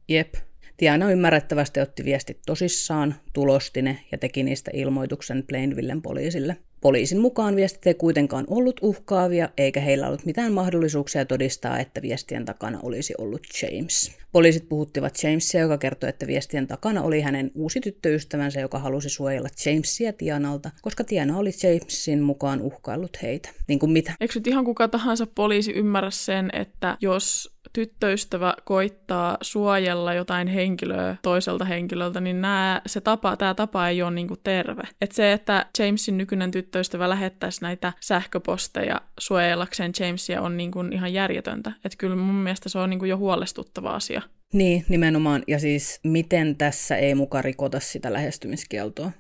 jep. 0.10 0.34
Tiana 0.77 1.12
ymmärrettävästi 1.12 1.79
otti 1.79 2.05
viestit 2.05 2.39
tosissaan, 2.46 3.15
tulosti 3.34 3.81
ne 3.81 4.00
ja 4.12 4.17
teki 4.17 4.43
niistä 4.43 4.72
ilmoituksen 4.74 5.43
Plainvillen 5.48 6.01
poliisille. 6.01 6.57
Poliisin 6.81 7.19
mukaan 7.19 7.55
viestit 7.55 7.88
ei 7.88 7.93
kuitenkaan 7.93 8.46
ollut 8.50 8.79
uhkaavia, 8.81 9.50
eikä 9.57 9.79
heillä 9.79 10.07
ollut 10.07 10.25
mitään 10.25 10.53
mahdollisuuksia 10.53 11.25
todistaa, 11.25 11.79
että 11.79 12.01
viestien 12.01 12.46
takana 12.46 12.79
olisi 12.84 13.13
ollut 13.17 13.41
James. 13.62 14.17
Poliisit 14.38 14.70
puhuttivat 14.70 15.24
Jamesia, 15.24 15.62
joka 15.62 15.77
kertoi, 15.77 16.10
että 16.10 16.27
viestien 16.27 16.67
takana 16.67 17.01
oli 17.01 17.22
hänen 17.22 17.51
uusi 17.56 17.82
tyttöystävänsä, 17.82 18.60
joka 18.60 18.79
halusi 18.79 19.10
suojella 19.10 19.50
Jamesia 19.65 20.13
Tianalta, 20.13 20.72
koska 20.82 21.03
Tiana 21.03 21.38
oli 21.38 21.51
Jamesin 21.63 22.22
mukaan 22.22 22.62
uhkaillut 22.62 23.22
heitä. 23.22 23.50
Niin 23.67 23.79
kuin 23.79 23.91
mitä? 23.91 24.13
Eikö 24.20 24.34
nyt 24.36 24.48
ihan 24.48 24.65
kuka 24.65 24.88
tahansa 24.88 25.27
poliisi 25.36 25.72
ymmärrä 25.72 26.12
sen, 26.12 26.50
että 26.53 26.98
jos 27.01 27.58
tyttöystävä 27.74 28.53
koittaa 28.63 29.38
suojella 29.41 30.13
jotain 30.13 30.48
henkilöä 30.48 31.15
toiselta 31.22 31.65
henkilöltä, 31.65 32.22
niin 32.22 32.41
nää, 32.41 32.82
se 32.86 33.01
tapa, 33.01 33.38
tämä 33.38 33.53
tapa 33.53 33.88
ei 33.88 34.01
ole 34.01 34.12
niinku 34.12 34.36
terve. 34.44 34.84
Et 35.01 35.12
se, 35.12 35.34
että 35.34 35.65
Jamesin 35.79 36.17
nykyinen 36.17 36.51
tyttöystävä 36.51 37.10
lähettäisi 37.10 37.62
näitä 37.62 37.94
sähköposteja 38.00 39.01
suojellakseen 39.20 39.91
Jamesia 40.00 40.41
on 40.41 40.58
niinku 40.58 40.79
ihan 40.91 41.13
järjetöntä. 41.13 41.72
Et 41.86 41.96
kyllä 41.98 42.15
mun 42.15 42.36
mielestä 42.36 42.70
se 42.70 42.79
on 42.79 42.89
niinku 42.89 43.06
jo 43.06 43.17
huolestuttava 43.17 43.89
asia. 43.89 44.22
Niin, 44.54 44.86
nimenomaan. 44.89 45.44
Ja 45.48 45.60
siis 45.60 46.00
miten 46.04 46.56
tässä 46.56 46.96
ei 46.98 47.16
muka 47.16 47.42
rikota 47.42 47.80
sitä 47.80 48.13
lähestymiskieltoa? 48.13 49.12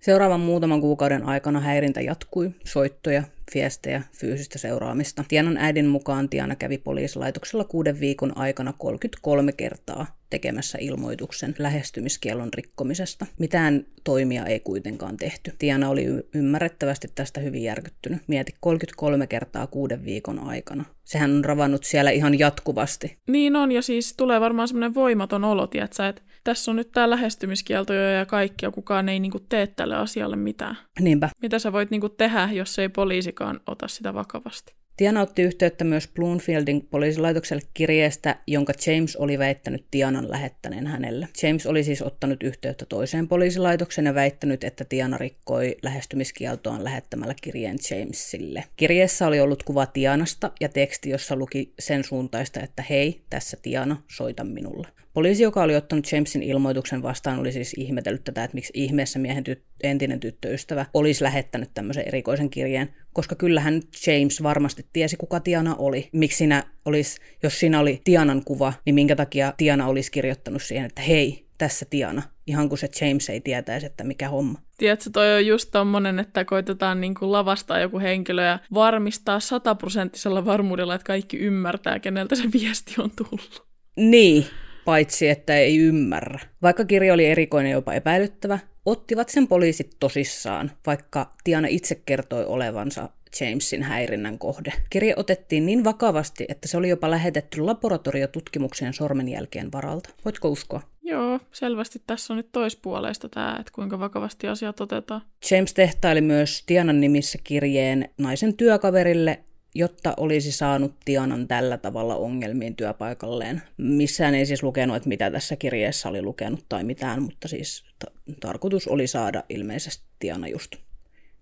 Seuraavan 0.00 0.40
muutaman 0.40 0.80
kuukauden 0.80 1.22
aikana 1.22 1.60
häirintä 1.60 2.00
jatkui, 2.00 2.50
soittoja, 2.64 3.22
viestejä, 3.54 4.02
fyysistä 4.12 4.58
seuraamista. 4.58 5.24
Tianan 5.28 5.56
äidin 5.56 5.86
mukaan 5.86 6.28
Tiana 6.28 6.56
kävi 6.56 6.78
poliisilaitoksella 6.78 7.64
kuuden 7.64 8.00
viikon 8.00 8.38
aikana 8.38 8.72
33 8.78 9.52
kertaa 9.52 10.06
tekemässä 10.30 10.78
ilmoituksen 10.80 11.54
lähestymiskielon 11.58 12.54
rikkomisesta. 12.54 13.26
Mitään 13.38 13.86
toimia 14.04 14.46
ei 14.46 14.60
kuitenkaan 14.60 15.16
tehty. 15.16 15.52
Tiana 15.58 15.88
oli 15.88 16.06
ymmärrettävästi 16.34 17.08
tästä 17.14 17.40
hyvin 17.40 17.62
järkyttynyt. 17.62 18.22
Mieti 18.26 18.54
33 18.60 19.26
kertaa 19.26 19.66
kuuden 19.66 20.04
viikon 20.04 20.38
aikana. 20.38 20.84
Sehän 21.04 21.36
on 21.36 21.44
ravannut 21.44 21.84
siellä 21.84 22.10
ihan 22.10 22.38
jatkuvasti. 22.38 23.16
Niin 23.28 23.56
on, 23.56 23.72
ja 23.72 23.82
siis 23.82 24.14
tulee 24.16 24.40
varmaan 24.40 24.68
semmoinen 24.68 24.94
voimaton 24.94 25.44
olo, 25.44 25.66
tietsä, 25.66 26.08
että 26.08 26.22
tässä 26.46 26.70
on 26.70 26.76
nyt 26.76 26.92
tämä 26.92 27.10
lähestymiskielto 27.10 27.94
jo 27.94 28.10
ja 28.10 28.26
kaikki, 28.26 28.66
ja 28.66 28.70
kukaan 28.70 29.08
ei 29.08 29.20
niinku 29.20 29.40
tee 29.40 29.66
tälle 29.66 29.96
asialle 29.96 30.36
mitään. 30.36 30.76
Niinpä. 31.00 31.28
Mitä 31.42 31.58
sä 31.58 31.72
voit 31.72 31.90
niinku 31.90 32.08
tehdä, 32.08 32.48
jos 32.52 32.78
ei 32.78 32.88
poliisikaan 32.88 33.60
ota 33.66 33.88
sitä 33.88 34.14
vakavasti? 34.14 34.74
Tiana 34.96 35.20
otti 35.20 35.42
yhteyttä 35.42 35.84
myös 35.84 36.08
Bloomfieldin 36.08 36.86
poliisilaitokselle 36.90 37.62
kirjeestä, 37.74 38.36
jonka 38.46 38.72
James 38.86 39.16
oli 39.16 39.38
väittänyt 39.38 39.86
Tianan 39.90 40.30
lähettäneen 40.30 40.86
hänelle. 40.86 41.28
James 41.42 41.66
oli 41.66 41.84
siis 41.84 42.02
ottanut 42.02 42.42
yhteyttä 42.42 42.86
toiseen 42.86 43.28
poliisilaitokseen 43.28 44.06
ja 44.06 44.14
väittänyt, 44.14 44.64
että 44.64 44.84
Tiana 44.84 45.18
rikkoi 45.18 45.76
lähestymiskieltoaan 45.82 46.84
lähettämällä 46.84 47.34
kirjeen 47.42 47.78
Jamesille. 47.90 48.64
Kirjeessä 48.76 49.26
oli 49.26 49.40
ollut 49.40 49.62
kuva 49.62 49.86
Tianasta 49.86 50.50
ja 50.60 50.68
teksti, 50.68 51.10
jossa 51.10 51.36
luki 51.36 51.74
sen 51.78 52.04
suuntaista, 52.04 52.60
että 52.60 52.84
hei, 52.90 53.24
tässä 53.30 53.56
Tiana, 53.62 54.02
soita 54.08 54.44
minulle. 54.44 54.88
Poliisi, 55.16 55.42
joka 55.42 55.62
oli 55.62 55.76
ottanut 55.76 56.12
Jamesin 56.12 56.42
ilmoituksen 56.42 57.02
vastaan, 57.02 57.38
oli 57.38 57.52
siis 57.52 57.74
ihmetellyt 57.78 58.24
tätä, 58.24 58.44
että 58.44 58.54
miksi 58.54 58.72
ihmeessä 58.76 59.18
miehen 59.18 59.44
tyt- 59.48 59.64
entinen 59.82 60.20
tyttöystävä 60.20 60.86
olisi 60.94 61.24
lähettänyt 61.24 61.70
tämmöisen 61.74 62.08
erikoisen 62.08 62.50
kirjeen, 62.50 62.94
koska 63.12 63.34
kyllähän 63.34 63.82
James 64.06 64.42
varmasti 64.42 64.86
tiesi, 64.92 65.16
kuka 65.16 65.40
Tiana 65.40 65.74
oli. 65.74 66.08
Miksi 66.12 66.38
siinä 66.38 66.64
olisi, 66.84 67.20
jos 67.42 67.60
siinä 67.60 67.80
oli 67.80 68.00
Tianan 68.04 68.44
kuva, 68.44 68.72
niin 68.86 68.94
minkä 68.94 69.16
takia 69.16 69.52
Tiana 69.56 69.86
olisi 69.86 70.10
kirjoittanut 70.12 70.62
siihen, 70.62 70.86
että 70.86 71.02
hei, 71.02 71.46
tässä 71.58 71.86
Tiana, 71.90 72.22
ihan 72.46 72.68
kuin 72.68 72.78
se 72.78 72.88
James 73.00 73.30
ei 73.30 73.40
tietäisi, 73.40 73.86
että 73.86 74.04
mikä 74.04 74.28
homma. 74.28 74.58
Tiedätkö, 74.78 75.10
toi 75.12 75.34
on 75.34 75.46
just 75.46 75.68
tommonen, 75.72 76.18
että 76.18 76.44
koitetaan 76.44 77.00
niinku 77.00 77.32
lavastaa 77.32 77.80
joku 77.80 77.98
henkilö 77.98 78.44
ja 78.44 78.58
varmistaa 78.74 79.40
sataprosenttisella 79.40 80.44
varmuudella, 80.44 80.94
että 80.94 81.06
kaikki 81.06 81.36
ymmärtää, 81.36 81.98
keneltä 81.98 82.36
se 82.36 82.42
viesti 82.52 82.94
on 82.98 83.10
tullut. 83.16 83.66
Niin, 83.96 84.46
paitsi 84.86 85.28
että 85.28 85.56
ei 85.56 85.78
ymmärrä. 85.78 86.40
Vaikka 86.62 86.84
kirja 86.84 87.14
oli 87.14 87.26
erikoinen 87.26 87.72
jopa 87.72 87.92
epäilyttävä, 87.92 88.58
ottivat 88.86 89.28
sen 89.28 89.48
poliisit 89.48 89.96
tosissaan, 90.00 90.70
vaikka 90.86 91.30
Tiana 91.44 91.68
itse 91.70 92.02
kertoi 92.06 92.44
olevansa 92.44 93.08
Jamesin 93.40 93.82
häirinnän 93.82 94.38
kohde. 94.38 94.72
Kirje 94.90 95.14
otettiin 95.16 95.66
niin 95.66 95.84
vakavasti, 95.84 96.44
että 96.48 96.68
se 96.68 96.76
oli 96.76 96.88
jopa 96.88 97.10
lähetetty 97.10 97.60
laboratoriotutkimukseen 97.60 98.94
sormenjälkeen 98.94 99.72
varalta. 99.72 100.10
Voitko 100.24 100.48
uskoa? 100.48 100.80
Joo, 101.02 101.40
selvästi 101.52 102.02
tässä 102.06 102.32
on 102.32 102.36
nyt 102.36 102.52
toispuoleista 102.52 103.28
tämä, 103.28 103.56
että 103.60 103.72
kuinka 103.74 103.98
vakavasti 103.98 104.48
asiat 104.48 104.80
otetaan. 104.80 105.22
James 105.50 105.74
tehtaili 105.74 106.20
myös 106.20 106.62
Tianan 106.66 107.00
nimissä 107.00 107.38
kirjeen 107.44 108.08
naisen 108.18 108.56
työkaverille, 108.56 109.40
jotta 109.78 110.14
olisi 110.16 110.52
saanut 110.52 110.94
Tianan 111.04 111.48
tällä 111.48 111.78
tavalla 111.78 112.16
ongelmiin 112.16 112.76
työpaikalleen. 112.76 113.62
Missään 113.76 114.34
ei 114.34 114.46
siis 114.46 114.62
lukenut, 114.62 114.96
että 114.96 115.08
mitä 115.08 115.30
tässä 115.30 115.56
kirjeessä 115.56 116.08
oli 116.08 116.22
lukenut 116.22 116.64
tai 116.68 116.84
mitään, 116.84 117.22
mutta 117.22 117.48
siis 117.48 117.84
ta- 117.98 118.10
tarkoitus 118.40 118.88
oli 118.88 119.06
saada 119.06 119.44
ilmeisesti 119.48 120.04
Tiana 120.18 120.48
just 120.48 120.76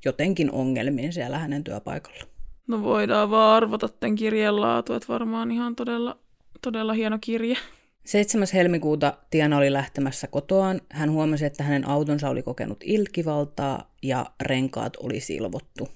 jotenkin 0.04 0.52
ongelmiin 0.52 1.12
siellä 1.12 1.38
hänen 1.38 1.64
työpaikalla. 1.64 2.24
No 2.66 2.82
voidaan 2.82 3.30
vaan 3.30 3.56
arvata 3.56 3.88
tämän 3.88 4.16
kirjeen 4.16 4.60
laatu, 4.60 4.94
että 4.94 5.08
varmaan 5.08 5.50
ihan 5.50 5.76
todella, 5.76 6.18
todella 6.62 6.92
hieno 6.92 7.18
kirje. 7.20 7.56
7. 8.04 8.48
helmikuuta 8.54 9.18
Tiana 9.30 9.56
oli 9.56 9.72
lähtemässä 9.72 10.26
kotoaan. 10.26 10.80
Hän 10.90 11.10
huomasi, 11.10 11.44
että 11.44 11.64
hänen 11.64 11.88
autonsa 11.88 12.28
oli 12.28 12.42
kokenut 12.42 12.78
ilkivaltaa 12.84 13.94
ja 14.02 14.26
renkaat 14.42 14.96
oli 14.96 15.20
silvottu. 15.20 15.88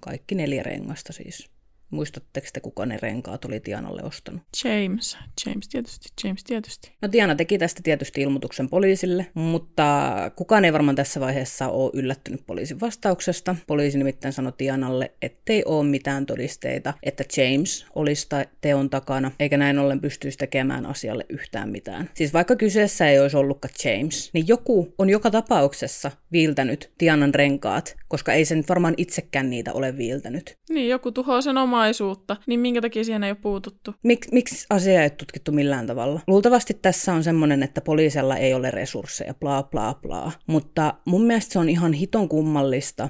Kaikki 0.00 0.34
neljä 0.34 0.62
rengasta 0.62 1.12
siis. 1.12 1.50
Muistatteko 1.90 2.46
te, 2.52 2.60
kuka 2.60 2.86
ne 2.86 2.98
renkaat 3.02 3.44
oli 3.44 3.60
Tianalle 3.60 4.02
ostanut? 4.02 4.42
James. 4.64 5.18
James 5.46 5.68
tietysti, 5.68 6.08
James 6.24 6.44
tietysti. 6.44 6.92
No 7.02 7.08
Tiana 7.08 7.34
teki 7.34 7.58
tästä 7.58 7.80
tietysti 7.82 8.20
ilmoituksen 8.20 8.68
poliisille, 8.68 9.26
mutta 9.34 10.16
kukaan 10.36 10.64
ei 10.64 10.72
varmaan 10.72 10.96
tässä 10.96 11.20
vaiheessa 11.20 11.68
ole 11.68 11.90
yllättynyt 11.94 12.46
poliisin 12.46 12.80
vastauksesta. 12.80 13.56
Poliisi 13.66 13.98
nimittäin 13.98 14.32
sanoi 14.32 14.52
Tianalle, 14.56 15.12
ettei 15.22 15.62
ole 15.66 15.86
mitään 15.86 16.26
todisteita, 16.26 16.94
että 17.02 17.24
James 17.36 17.86
olisi 17.94 18.28
teon 18.60 18.90
takana, 18.90 19.30
eikä 19.40 19.56
näin 19.56 19.78
ollen 19.78 20.00
pystyisi 20.00 20.38
tekemään 20.38 20.86
asialle 20.86 21.26
yhtään 21.28 21.68
mitään. 21.68 22.10
Siis 22.14 22.32
vaikka 22.32 22.56
kyseessä 22.56 23.08
ei 23.08 23.20
olisi 23.20 23.36
ollutkaan 23.36 23.74
James, 23.84 24.30
niin 24.32 24.48
joku 24.48 24.94
on 24.98 25.10
joka 25.10 25.30
tapauksessa 25.30 26.10
viiltänyt 26.32 26.90
Tianan 26.98 27.34
renkaat, 27.34 27.96
koska 28.08 28.32
ei 28.32 28.44
se 28.44 28.54
nyt 28.54 28.68
varmaan 28.68 28.94
itsekään 28.96 29.50
niitä 29.50 29.72
ole 29.72 29.96
viiltänyt. 29.96 30.56
Niin, 30.70 30.88
joku 30.88 31.12
tuhoaa 31.12 31.40
sen 31.40 31.58
omaisuutta, 31.78 32.36
niin 32.46 32.60
minkä 32.60 32.80
takia 32.80 33.04
siihen 33.04 33.24
ei 33.24 33.30
ole 33.30 33.38
puututtu? 33.42 33.94
Mik, 34.02 34.26
miksi 34.32 34.66
asia 34.70 35.00
ei 35.00 35.04
ole 35.04 35.10
tutkittu 35.10 35.52
millään 35.52 35.86
tavalla? 35.86 36.20
Luultavasti 36.26 36.74
tässä 36.74 37.12
on 37.12 37.24
semmoinen, 37.24 37.62
että 37.62 37.80
poliisella 37.80 38.36
ei 38.36 38.54
ole 38.54 38.70
resursseja, 38.70 39.34
bla 39.34 39.62
bla 39.62 39.94
bla. 40.02 40.32
Mutta 40.46 40.94
mun 41.04 41.22
mielestä 41.22 41.52
se 41.52 41.58
on 41.58 41.68
ihan 41.68 41.92
hiton 41.92 42.28
kummallista, 42.28 43.08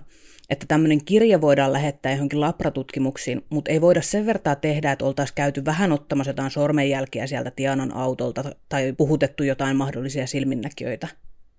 että 0.51 0.67
tämmöinen 0.69 1.05
kirja 1.05 1.41
voidaan 1.41 1.73
lähettää 1.73 2.13
johonkin 2.13 2.41
labratutkimuksiin, 2.41 3.43
mutta 3.51 3.71
ei 3.71 3.81
voida 3.81 4.03
sen 4.03 4.27
vertaa 4.27 4.57
tehdä, 4.57 4.93
että 4.93 5.05
oltaisiin 5.05 5.35
käyty 5.35 5.65
vähän 5.65 5.93
ottamassa 5.93 6.31
jotain 6.31 6.51
sormenjälkiä 6.51 7.27
sieltä 7.27 7.51
Tianan 7.51 7.95
autolta 7.95 8.45
tai 8.69 8.93
puhutettu 8.93 9.43
jotain 9.43 9.77
mahdollisia 9.77 10.27
silminnäkijöitä. 10.27 11.09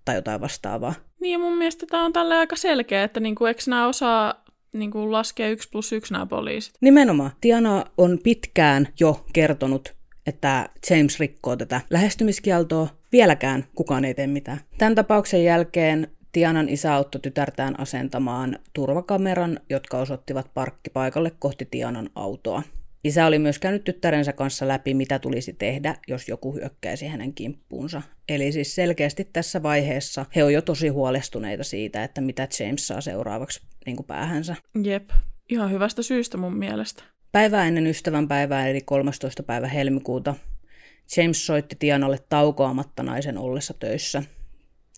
tai 0.04 0.14
jotain 0.14 0.40
vastaavaa. 0.40 0.94
Niin 1.20 1.32
ja 1.32 1.38
mun 1.38 1.58
mielestä 1.58 1.86
tämä 1.86 2.04
on 2.04 2.12
tälle 2.12 2.36
aika 2.36 2.56
selkeä, 2.56 3.04
että 3.04 3.20
niinku, 3.20 3.46
eikö 3.46 3.62
nämä 3.66 3.86
osaa 3.86 4.44
niinku, 4.72 5.12
laskea 5.12 5.48
yksi 5.48 5.68
plus 5.72 5.92
yksi 5.92 6.12
nämä 6.12 6.26
poliisit? 6.26 6.74
Nimenomaan. 6.80 7.30
Tiana 7.40 7.84
on 7.98 8.18
pitkään 8.22 8.88
jo 9.00 9.24
kertonut, 9.32 9.94
että 10.26 10.68
James 10.90 11.20
rikkoo 11.20 11.56
tätä 11.56 11.80
lähestymiskieltoa. 11.90 12.88
Vieläkään 13.12 13.64
kukaan 13.74 14.04
ei 14.04 14.14
tee 14.14 14.26
mitään. 14.26 14.60
Tämän 14.78 14.94
tapauksen 14.94 15.44
jälkeen 15.44 16.08
Tianan 16.32 16.68
isä 16.68 16.94
auttoi 16.94 17.20
tytärtään 17.20 17.80
asentamaan 17.80 18.58
turvakameran, 18.72 19.60
jotka 19.70 19.98
osoittivat 19.98 20.50
parkkipaikalle 20.54 21.32
kohti 21.38 21.68
Tianan 21.70 22.10
autoa. 22.14 22.62
Isä 23.04 23.26
oli 23.26 23.38
myös 23.38 23.58
käynyt 23.58 23.84
tyttärensä 23.84 24.32
kanssa 24.32 24.68
läpi, 24.68 24.94
mitä 24.94 25.18
tulisi 25.18 25.52
tehdä, 25.52 25.94
jos 26.08 26.28
joku 26.28 26.54
hyökkäisi 26.54 27.06
hänen 27.06 27.34
kimppuunsa. 27.34 28.02
Eli 28.28 28.52
siis 28.52 28.74
selkeästi 28.74 29.28
tässä 29.32 29.62
vaiheessa 29.62 30.26
he 30.36 30.44
on 30.44 30.52
jo 30.52 30.62
tosi 30.62 30.88
huolestuneita 30.88 31.64
siitä, 31.64 32.04
että 32.04 32.20
mitä 32.20 32.48
James 32.60 32.86
saa 32.86 33.00
seuraavaksi 33.00 33.60
niin 33.86 33.96
kuin 33.96 34.06
päähänsä. 34.06 34.56
Jep, 34.84 35.10
ihan 35.48 35.70
hyvästä 35.70 36.02
syystä 36.02 36.36
mun 36.36 36.56
mielestä. 36.56 37.02
Päivää 37.32 37.66
ennen 37.66 37.86
ystävänpäivää, 37.86 38.68
eli 38.68 38.80
13. 38.80 39.42
päivä 39.42 39.68
helmikuuta, 39.68 40.34
James 41.16 41.46
soitti 41.46 41.76
Tianalle 41.78 42.18
taukoamatta 42.28 43.02
naisen 43.02 43.38
ollessa 43.38 43.74
töissä– 43.74 44.22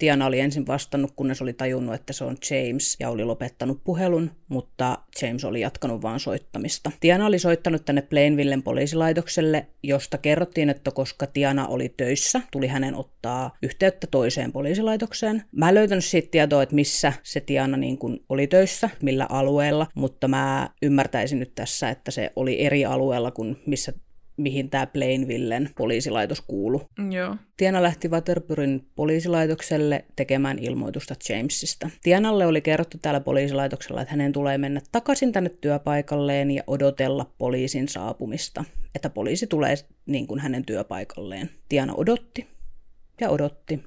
Tiana 0.03 0.27
oli 0.27 0.41
ensin 0.41 0.67
vastannut, 0.67 1.13
kunnes 1.17 1.43
oli 1.43 1.53
tajunnut, 1.53 1.95
että 1.95 2.13
se 2.13 2.25
on 2.25 2.37
James 2.51 2.97
ja 3.01 3.11
oli 3.11 3.25
lopettanut 3.25 3.85
puhelun, 3.85 4.31
mutta 4.49 4.99
James 5.23 5.45
oli 5.45 5.61
jatkanut 5.61 6.03
vaan 6.03 6.21
soittamista. 6.21 6.91
Tiana 7.01 7.27
oli 7.27 7.39
soittanut 7.39 7.85
tänne 7.85 8.03
Plainvillen 8.03 8.63
poliisilaitokselle, 8.63 9.67
josta 9.83 10.19
kerrottiin, 10.19 10.71
että 10.71 10.91
koska 10.91 11.27
Tiana 11.27 11.67
oli 11.67 11.95
töissä, 11.97 12.41
tuli 12.53 12.67
hänen 12.67 12.95
ottaa 12.95 13.57
yhteyttä 13.63 14.07
toiseen 14.07 14.53
poliisilaitokseen. 14.53 15.43
Mä 15.53 15.69
en 15.69 15.75
löytänyt 15.75 16.05
siitä 16.05 16.29
tietoa, 16.31 16.63
että 16.63 16.75
missä 16.75 17.13
se 17.23 17.41
Tiana 17.41 17.77
niin 17.77 17.99
kuin 17.99 18.25
oli 18.29 18.47
töissä, 18.47 18.91
millä 19.03 19.27
alueella, 19.31 19.87
mutta 19.95 20.29
mä 20.29 20.71
ymmärtäisin 20.83 21.39
nyt 21.39 21.55
tässä, 21.55 21.91
että 21.91 22.11
se 22.11 22.33
oli 22.37 22.65
eri 22.65 22.85
alueella 22.85 23.31
kuin 23.31 23.57
missä 23.67 23.93
mihin 24.37 24.71
tämä 24.71 24.87
Plainvillen 24.87 25.71
poliisilaitos 25.77 26.41
kuulu. 26.41 26.83
Joo. 27.11 27.37
Tiana 27.57 27.83
lähti 27.83 28.09
Waterburyn 28.09 28.83
poliisilaitokselle 28.95 30.05
tekemään 30.17 30.59
ilmoitusta 30.59 31.15
Jamesista. 31.29 31.91
Tianalle 32.03 32.47
oli 32.47 32.61
kerrottu 32.61 32.99
täällä 33.03 33.21
poliisilaitoksella, 33.21 34.03
että 34.03 34.13
hänen 34.13 34.33
tulee 34.33 34.59
mennä 34.59 34.81
takaisin 34.93 35.33
tänne 35.33 35.51
työpaikalleen 35.61 36.51
ja 36.51 36.63
odotella 36.67 37.33
poliisin 37.39 37.89
saapumista. 37.89 38.65
Että 38.95 39.11
poliisi 39.11 39.47
tulee 39.47 39.75
niin 40.07 40.27
kuin 40.27 40.41
hänen 40.41 40.65
työpaikalleen. 40.65 41.51
Tiana 41.69 41.95
odotti 41.97 42.47
ja 43.21 43.31
odotti 43.31 43.83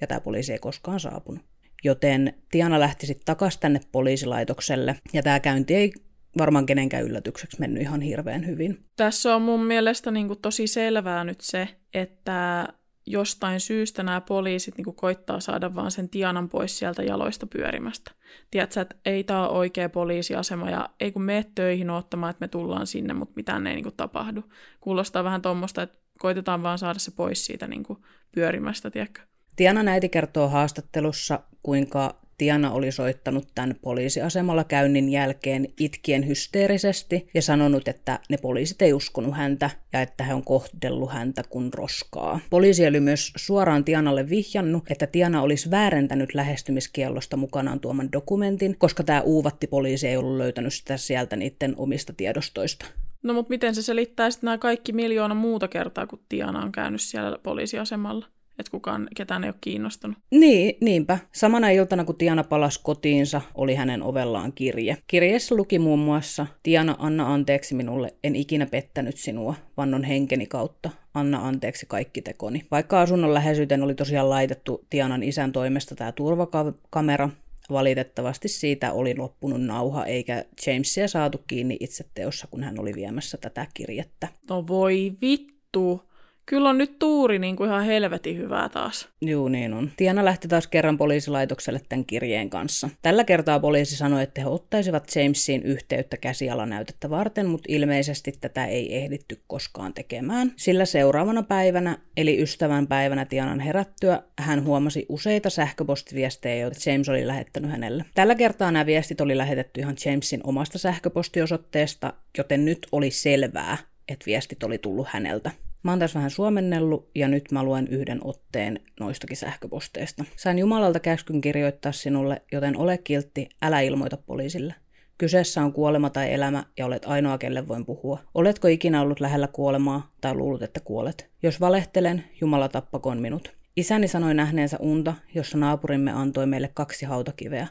ja 0.00 0.06
tämä 0.06 0.20
poliisi 0.20 0.52
ei 0.52 0.58
koskaan 0.58 1.00
saapunut. 1.00 1.42
Joten 1.84 2.34
Tiana 2.50 2.80
lähti 2.80 3.06
sitten 3.06 3.24
takaisin 3.24 3.60
tänne 3.60 3.80
poliisilaitokselle 3.92 4.96
ja 5.12 5.22
tämä 5.22 5.40
käynti 5.40 5.74
ei 5.74 5.92
varmaan 6.38 6.66
kenenkään 6.66 7.04
yllätykseksi 7.04 7.60
mennyt 7.60 7.82
ihan 7.82 8.00
hirveän 8.00 8.46
hyvin. 8.46 8.84
Tässä 8.96 9.34
on 9.34 9.42
mun 9.42 9.64
mielestä 9.64 10.10
niin 10.10 10.26
kuin 10.26 10.40
tosi 10.42 10.66
selvää 10.66 11.24
nyt 11.24 11.40
se, 11.40 11.68
että 11.94 12.68
jostain 13.06 13.60
syystä 13.60 14.02
nämä 14.02 14.20
poliisit 14.20 14.76
niin 14.76 14.84
kuin 14.84 14.96
koittaa 14.96 15.40
saada 15.40 15.74
vaan 15.74 15.90
sen 15.90 16.08
Tianan 16.08 16.48
pois 16.48 16.78
sieltä 16.78 17.02
jaloista 17.02 17.46
pyörimästä. 17.46 18.10
Tiedätkö, 18.50 18.80
että 18.80 18.96
ei 19.04 19.24
tämä 19.24 19.48
ole 19.48 19.58
oikea 19.58 19.88
poliisiasema 19.88 20.70
ja 20.70 20.88
ei 21.00 21.12
kun 21.12 21.22
mene 21.22 21.44
töihin 21.54 21.90
ottamaan, 21.90 22.30
että 22.30 22.44
me 22.44 22.48
tullaan 22.48 22.86
sinne, 22.86 23.14
mutta 23.14 23.32
mitään 23.36 23.66
ei 23.66 23.74
niin 23.74 23.82
kuin 23.82 23.96
tapahdu. 23.96 24.42
Kuulostaa 24.80 25.24
vähän 25.24 25.42
tuommoista, 25.42 25.82
että 25.82 25.98
koitetaan 26.18 26.62
vaan 26.62 26.78
saada 26.78 26.98
se 26.98 27.10
pois 27.10 27.46
siitä 27.46 27.66
niin 27.66 27.82
kuin 27.82 27.98
pyörimästä, 28.34 28.90
tiedätkö? 28.90 29.20
Tiana 29.56 29.90
äiti 29.90 30.08
kertoo 30.08 30.48
haastattelussa, 30.48 31.40
kuinka 31.62 32.25
Tiana 32.38 32.70
oli 32.70 32.92
soittanut 32.92 33.48
tämän 33.54 33.76
poliisiasemalla 33.82 34.64
käynnin 34.64 35.08
jälkeen 35.08 35.68
itkien 35.80 36.28
hysteerisesti 36.28 37.28
ja 37.34 37.42
sanonut, 37.42 37.88
että 37.88 38.18
ne 38.28 38.36
poliisit 38.36 38.82
ei 38.82 38.92
uskonut 38.92 39.36
häntä 39.36 39.70
ja 39.92 40.02
että 40.02 40.24
he 40.24 40.34
on 40.34 40.44
kohdellut 40.44 41.12
häntä 41.12 41.42
kuin 41.48 41.72
roskaa. 41.74 42.40
Poliisi 42.50 42.86
oli 42.86 43.00
myös 43.00 43.32
suoraan 43.36 43.84
Tianalle 43.84 44.28
vihjannut, 44.28 44.90
että 44.90 45.06
Tiana 45.06 45.42
olisi 45.42 45.70
väärentänyt 45.70 46.34
lähestymiskiellosta 46.34 47.36
mukanaan 47.36 47.80
tuoman 47.80 48.12
dokumentin, 48.12 48.76
koska 48.78 49.04
tämä 49.04 49.20
uuvatti 49.20 49.66
poliisi 49.66 50.08
ei 50.08 50.16
ollut 50.16 50.36
löytänyt 50.36 50.74
sitä 50.74 50.96
sieltä 50.96 51.36
niiden 51.36 51.74
omista 51.76 52.12
tiedostoista. 52.12 52.86
No 53.22 53.34
mutta 53.34 53.50
miten 53.50 53.74
se 53.74 53.82
selittää 53.82 54.30
sitten 54.30 54.46
nämä 54.46 54.58
kaikki 54.58 54.92
miljoona 54.92 55.34
muuta 55.34 55.68
kertaa, 55.68 56.06
kun 56.06 56.20
Tiana 56.28 56.62
on 56.62 56.72
käynyt 56.72 57.00
siellä 57.00 57.38
poliisiasemalla? 57.42 58.26
Että 58.58 58.70
kukaan, 58.70 59.08
ketään 59.16 59.44
ei 59.44 59.50
ole 59.50 59.56
kiinnostunut. 59.60 60.18
Niin, 60.30 60.76
niinpä. 60.80 61.18
Samana 61.32 61.70
iltana, 61.70 62.04
kun 62.04 62.18
Tiana 62.18 62.44
palasi 62.44 62.80
kotiinsa, 62.82 63.40
oli 63.54 63.74
hänen 63.74 64.02
ovellaan 64.02 64.52
kirje. 64.52 64.96
Kirjeessä 65.06 65.54
luki 65.54 65.78
muun 65.78 65.98
muassa, 65.98 66.46
Tiana, 66.62 66.96
anna 66.98 67.34
anteeksi 67.34 67.74
minulle, 67.74 68.14
en 68.24 68.36
ikinä 68.36 68.66
pettänyt 68.66 69.16
sinua, 69.16 69.54
vannon 69.76 70.04
henkeni 70.04 70.46
kautta. 70.46 70.90
Anna 71.14 71.48
anteeksi 71.48 71.86
kaikki 71.88 72.22
tekoni. 72.22 72.66
Vaikka 72.70 73.00
asunnon 73.00 73.34
läheisyyteen 73.34 73.82
oli 73.82 73.94
tosiaan 73.94 74.30
laitettu 74.30 74.86
Tianan 74.90 75.22
isän 75.22 75.52
toimesta 75.52 75.94
tämä 75.94 76.12
turvakamera, 76.12 77.30
Valitettavasti 77.70 78.48
siitä 78.48 78.92
oli 78.92 79.16
loppunut 79.16 79.62
nauha, 79.62 80.06
eikä 80.06 80.44
Jamesia 80.66 81.08
saatu 81.08 81.38
kiinni 81.46 81.76
itse 81.80 82.04
teossa, 82.14 82.46
kun 82.50 82.62
hän 82.62 82.80
oli 82.80 82.94
viemässä 82.94 83.38
tätä 83.38 83.66
kirjettä. 83.74 84.28
No 84.50 84.66
voi 84.66 85.12
vittu. 85.20 86.05
Kyllä 86.46 86.68
on 86.68 86.78
nyt 86.78 86.98
tuuri 86.98 87.38
niin 87.38 87.56
kuin 87.56 87.70
ihan 87.70 87.84
helvetin 87.84 88.38
hyvää 88.38 88.68
taas. 88.68 89.08
Juu, 89.20 89.48
niin 89.48 89.74
on. 89.74 89.90
Tiana 89.96 90.24
lähti 90.24 90.48
taas 90.48 90.66
kerran 90.66 90.98
poliisilaitokselle 90.98 91.80
tämän 91.88 92.04
kirjeen 92.04 92.50
kanssa. 92.50 92.88
Tällä 93.02 93.24
kertaa 93.24 93.60
poliisi 93.60 93.96
sanoi, 93.96 94.22
että 94.22 94.40
he 94.40 94.46
ottaisivat 94.46 95.16
Jamesiin 95.16 95.62
yhteyttä 95.62 96.16
käsialanäytettä 96.16 97.10
varten, 97.10 97.46
mutta 97.46 97.66
ilmeisesti 97.68 98.32
tätä 98.40 98.66
ei 98.66 98.96
ehditty 98.96 99.40
koskaan 99.46 99.94
tekemään. 99.94 100.52
Sillä 100.56 100.84
seuraavana 100.84 101.42
päivänä, 101.42 101.98
eli 102.16 102.42
ystävän 102.42 102.86
päivänä 102.86 103.24
Tianan 103.24 103.60
herättyä, 103.60 104.22
hän 104.38 104.64
huomasi 104.64 105.06
useita 105.08 105.50
sähköpostiviestejä, 105.50 106.56
joita 106.62 106.90
James 106.90 107.08
oli 107.08 107.26
lähettänyt 107.26 107.70
hänelle. 107.70 108.04
Tällä 108.14 108.34
kertaa 108.34 108.70
nämä 108.72 108.86
viestit 108.86 109.20
oli 109.20 109.36
lähetetty 109.36 109.80
ihan 109.80 109.96
Jamesin 110.04 110.40
omasta 110.44 110.78
sähköpostiosoitteesta, 110.78 112.12
joten 112.38 112.64
nyt 112.64 112.86
oli 112.92 113.10
selvää, 113.10 113.78
että 114.08 114.26
viestit 114.26 114.62
oli 114.62 114.78
tullut 114.78 115.06
häneltä. 115.10 115.50
Mä 115.82 115.92
oon 115.92 115.98
tässä 115.98 116.18
vähän 116.18 116.30
suomennellut 116.30 117.10
ja 117.14 117.28
nyt 117.28 117.52
mä 117.52 117.62
luen 117.62 117.88
yhden 117.88 118.20
otteen 118.24 118.80
noistakin 119.00 119.36
sähköposteista. 119.36 120.24
Sain 120.36 120.58
Jumalalta 120.58 121.00
käskyn 121.00 121.40
kirjoittaa 121.40 121.92
sinulle, 121.92 122.42
joten 122.52 122.76
ole 122.76 122.98
kiltti, 122.98 123.48
älä 123.62 123.80
ilmoita 123.80 124.16
poliisille. 124.16 124.74
Kyseessä 125.18 125.62
on 125.62 125.72
kuolema 125.72 126.10
tai 126.10 126.32
elämä 126.32 126.64
ja 126.76 126.86
olet 126.86 127.04
ainoa, 127.06 127.38
kelle 127.38 127.68
voin 127.68 127.86
puhua. 127.86 128.20
Oletko 128.34 128.68
ikinä 128.68 129.02
ollut 129.02 129.20
lähellä 129.20 129.48
kuolemaa 129.48 130.12
tai 130.20 130.34
luulut, 130.34 130.62
että 130.62 130.80
kuolet? 130.80 131.30
Jos 131.42 131.60
valehtelen, 131.60 132.24
Jumala 132.40 132.68
tappakoon 132.68 133.22
minut. 133.22 133.54
Isäni 133.76 134.08
sanoi 134.08 134.34
nähneensä 134.34 134.76
unta, 134.80 135.14
jossa 135.34 135.58
naapurimme 135.58 136.12
antoi 136.12 136.46
meille 136.46 136.70
kaksi 136.74 137.06
hautakiveä. 137.06 137.66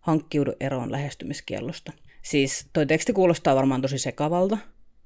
Hankkiudu 0.00 0.52
eroon 0.60 0.92
lähestymiskiellosta. 0.92 1.92
Siis 2.22 2.68
toi 2.72 2.86
teksti 2.86 3.12
kuulostaa 3.12 3.56
varmaan 3.56 3.82
tosi 3.82 3.98
sekavalta, 3.98 4.58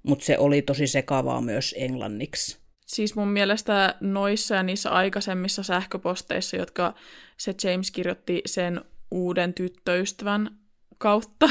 mutta 0.06 0.24
se 0.24 0.38
oli 0.38 0.62
tosi 0.62 0.86
sekavaa 0.86 1.40
myös 1.40 1.74
englanniksi. 1.78 2.58
Siis 2.86 3.14
mun 3.14 3.28
mielestä 3.28 3.94
noissa 4.00 4.54
ja 4.54 4.62
niissä 4.62 4.90
aikaisemmissa 4.90 5.62
sähköposteissa, 5.62 6.56
jotka 6.56 6.94
se 7.36 7.54
James 7.64 7.90
kirjoitti 7.90 8.42
sen 8.46 8.80
uuden 9.10 9.54
tyttöystävän 9.54 10.58
kautta, 10.98 11.48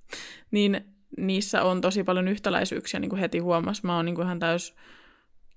niin 0.50 0.80
niissä 1.16 1.62
on 1.62 1.80
tosi 1.80 2.04
paljon 2.04 2.28
yhtäläisyyksiä, 2.28 3.00
niin 3.00 3.08
kuin 3.08 3.20
heti 3.20 3.38
huomasi. 3.38 3.80
Mä 3.84 3.96
oon 3.96 4.04
niin 4.04 4.14
kuin 4.14 4.24
ihan 4.24 4.38
täys 4.38 4.74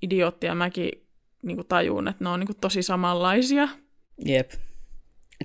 idiootti 0.01 0.47
ja 0.47 0.55
mäkin 0.55 0.91
niin 1.43 1.57
kuin 1.57 1.67
tajun, 1.67 2.07
että 2.07 2.23
ne 2.23 2.29
on 2.29 2.39
niin 2.39 2.47
kuin 2.47 2.57
tosi 2.61 2.83
samanlaisia. 2.83 3.67
Jep. 4.25 4.51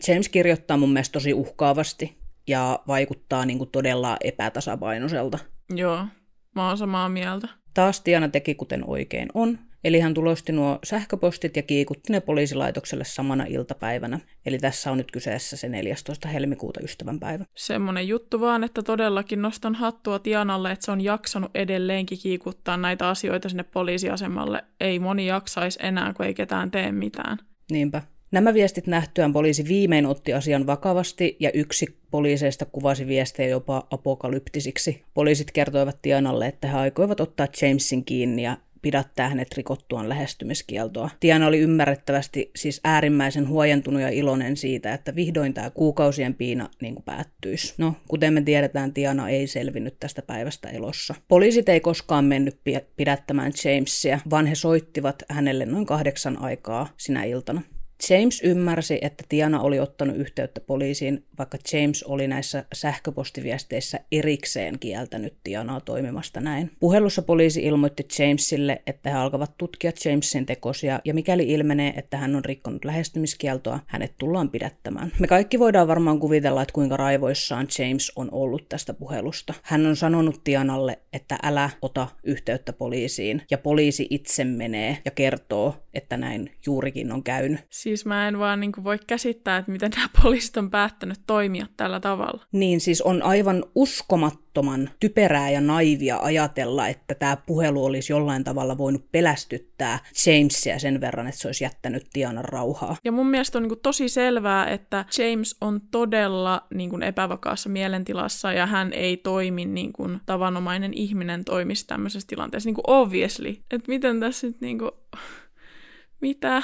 James 0.09 0.29
kirjoittaa 0.29 0.77
mun 0.77 0.93
mielestä 0.93 1.13
tosi 1.13 1.35
uhkaavasti 1.35 2.19
ja 2.47 2.81
vaikuttaa 2.87 3.47
niin 3.47 3.59
kuin 3.59 3.71
todella 3.71 4.17
epätasapainoiselta. 4.21 5.39
Joo. 5.71 6.07
Mä 6.55 6.69
oon 6.69 6.79
samaa 6.79 7.09
mieltä. 7.09 7.49
Taas 7.75 8.01
Tiana 8.01 8.29
teki 8.29 8.55
kuten 8.55 8.85
oikein 8.87 9.29
on, 9.35 9.59
eli 9.85 10.01
hän 10.01 10.15
tulosti 10.15 10.53
nuo 10.53 10.79
sähköpostit 10.85 11.57
ja 11.57 11.63
kiikutti 11.63 12.13
ne 12.13 12.21
poliisilaitokselle 12.21 13.05
samana 13.05 13.45
iltapäivänä. 13.45 14.21
Eli 14.47 14.59
tässä 14.59 14.91
on 14.91 14.99
nyt 14.99 15.11
kyseessä 15.11 15.57
se 15.57 15.69
14. 15.69 16.29
helmikuuta 16.29 16.81
ystävänpäivä. 16.83 17.45
Semmonen 17.57 18.09
juttu 18.09 18.41
vaan, 18.41 18.65
että 18.65 18.83
todellakin 18.83 19.43
nostan 19.43 19.75
hattua 19.75 20.19
Tianalle, 20.19 20.73
että 20.73 20.85
se 20.85 20.93
on 20.93 21.01
jaksanut 21.01 21.51
edelleenkin 21.55 22.19
kiikuttaa 22.23 22.77
näitä 22.77 23.09
asioita 23.09 23.49
sinne 23.49 23.63
poliisiasemalle. 23.63 24.65
Ei 24.81 24.99
moni 24.99 25.27
jaksaisi 25.27 25.79
enää, 25.83 26.13
kun 26.13 26.27
ei 26.27 26.35
ketään 26.35 26.71
tee 26.71 26.93
mitään. 26.93 27.39
Niinpä. 27.71 28.03
Nämä 28.31 28.55
viestit 28.55 28.87
nähtyään 28.87 29.33
poliisi 29.33 29.65
viimein 29.69 30.07
otti 30.07 30.33
asian 30.33 30.67
vakavasti 30.67 31.37
ja 31.41 31.51
yksi 31.55 31.99
poliiseista 32.15 32.65
kuvasi 32.65 33.07
viestejä 33.07 33.49
jopa 33.49 33.87
apokalyptisiksi. 33.91 35.03
Poliisit 35.15 35.51
kertoivat 35.51 35.99
Tianalle, 36.03 36.47
että 36.47 36.69
he 36.69 36.77
aikoivat 36.77 37.21
ottaa 37.21 37.49
Jamesin 37.63 38.05
kiinni 38.05 38.43
ja 38.43 38.57
pidättää 38.83 39.29
hänet 39.29 39.55
rikottuaan 39.57 40.09
lähestymiskieltoa. 40.09 41.11
Tiana 41.21 41.47
oli 41.47 41.59
ymmärrettävästi 41.59 42.51
siis 42.57 42.81
äärimmäisen 42.85 43.49
huojentunut 43.49 44.03
ja 44.03 44.09
iloinen 44.09 44.57
siitä, 44.57 44.95
että 44.95 45.15
vihdoin 45.15 45.55
tämä 45.55 45.71
kuukausien 45.71 46.35
piina 46.35 46.69
niin 46.83 46.95
kuin 46.95 47.05
päättyisi. 47.05 47.75
No, 47.79 47.95
kuten 48.09 48.33
me 48.33 48.43
tiedetään, 48.43 48.93
Tiana 48.93 49.29
ei 49.29 49.47
selvinnyt 49.47 49.97
tästä 50.01 50.23
päivästä 50.23 50.69
elossa. 50.69 51.15
Poliisit 51.29 51.69
ei 51.69 51.81
koskaan 51.81 52.25
mennyt 52.25 52.61
pidättämään 52.97 53.53
Jamesia, 53.65 54.19
vaan 54.31 54.47
he 54.47 54.55
soittivat 54.55 55.23
hänelle 55.29 55.67
noin 55.67 55.87
kahdeksan 55.87 56.39
aikaa 56.43 56.89
sinä 56.97 57.25
iltana. 57.25 57.63
James 58.11 58.41
ymmärsi, 58.45 58.99
että 59.03 59.25
Tiana 59.29 59.61
oli 59.61 59.81
ottanut 59.81 60.17
yhteyttä 60.17 60.61
poliisiin, 60.61 61.25
vaikka 61.39 61.59
James 61.73 62.03
oli 62.03 62.29
näissä 62.29 62.65
sähköpostiviesteissä 62.75 64.01
erikseen 64.13 64.79
kieltänyt 64.79 65.35
Tianaa 65.45 65.81
toimimasta 65.81 66.41
näin. 66.41 66.71
Puhelussa 66.81 67.23
poliisi 67.23 67.63
ilmoitti 67.63 68.07
Jamesille, 68.19 68.83
että 68.87 69.11
he 69.11 69.17
alkavat 69.17 69.59
tutkia 69.59 69.93
Jamesin 70.05 70.47
tekosia, 70.47 71.01
ja 71.05 71.15
mikäli 71.15 71.43
ilmenee, 71.43 71.93
että 71.97 72.17
hän 72.17 72.37
on 72.37 72.45
rikkonut 72.45 72.85
lähestymiskieltoa, 72.85 73.81
hänet 73.87 74.15
tullaan 74.19 74.51
pidättämään. 74.51 75.13
Me 75.19 75.27
kaikki 75.27 75.59
voidaan 75.59 75.89
varmaan 75.89 76.21
kuvitella, 76.21 76.63
että 76.63 76.73
kuinka 76.73 76.97
raivoissaan 76.97 77.67
James 77.79 78.13
on 78.17 78.29
ollut 78.33 78.69
tästä 78.69 78.95
puhelusta. 78.95 79.55
Hän 79.63 79.87
on 79.87 79.97
sanonut 79.97 80.45
Tianalle, 80.45 80.99
että 81.13 81.39
älä 81.43 81.71
ota 81.83 82.09
yhteyttä 82.25 82.73
poliisiin, 82.73 83.43
ja 83.51 83.59
poliisi 83.59 84.07
itse 84.11 84.45
menee 84.45 84.99
ja 85.05 85.11
kertoo, 85.11 85.75
että 85.95 86.17
näin 86.17 86.51
juurikin 86.67 87.13
on 87.13 87.23
käynyt. 87.23 87.61
Siis 87.95 88.07
mä 88.07 88.29
en 88.29 88.39
vaan 88.39 88.61
niin 88.61 88.73
kuin 88.73 88.85
voi 88.85 88.99
käsittää, 89.07 89.57
että 89.57 89.73
miten 89.73 89.91
nämä 89.97 90.09
poliisit 90.23 90.57
on 90.57 90.71
päättänyt 90.71 91.21
toimia 91.27 91.67
tällä 91.77 92.01
tavalla. 92.01 92.47
Niin, 92.53 92.81
siis 92.81 93.03
on 93.03 93.23
aivan 93.23 93.65
uskomattoman 93.75 94.91
typerää 95.01 95.51
ja 95.51 95.61
naivia 95.61 96.19
ajatella, 96.19 96.89
että 96.89 97.15
tämä 97.15 97.37
puhelu 97.37 97.85
olisi 97.85 98.13
jollain 98.13 98.45
tavalla 98.45 98.79
voinut 98.79 99.13
pelästyttää 99.13 99.99
Jamesia 100.27 100.79
sen 100.79 101.01
verran, 101.01 101.27
että 101.27 101.41
se 101.41 101.49
olisi 101.49 101.65
jättänyt 101.65 102.07
Tianan 102.13 102.45
rauhaa. 102.45 102.97
Ja 103.05 103.13
mun 103.13 103.27
mielestä 103.27 103.59
on 103.59 103.63
niin 103.63 103.71
kuin 103.71 103.81
tosi 103.81 104.09
selvää, 104.09 104.71
että 104.71 105.05
James 105.19 105.57
on 105.61 105.81
todella 105.91 106.67
niin 106.75 106.91
kuin 106.91 107.03
epävakaassa 107.03 107.69
mielentilassa 107.69 108.53
ja 108.53 108.67
hän 108.67 108.93
ei 108.93 109.17
toimi 109.17 109.65
niin 109.65 109.93
kuin 109.93 110.21
tavanomainen 110.27 110.95
ihminen 110.95 111.45
toimisi 111.45 111.87
tämmöisessä 111.87 112.29
tilanteessa, 112.29 112.69
niin 112.69 112.75
kuin 112.75 112.85
obviously. 112.87 113.49
Että 113.71 113.89
miten 113.89 114.21
tässä 114.21 114.47
nyt 114.47 114.61
niin 114.61 114.79
kuin... 114.79 114.91
Mitä? 116.21 116.63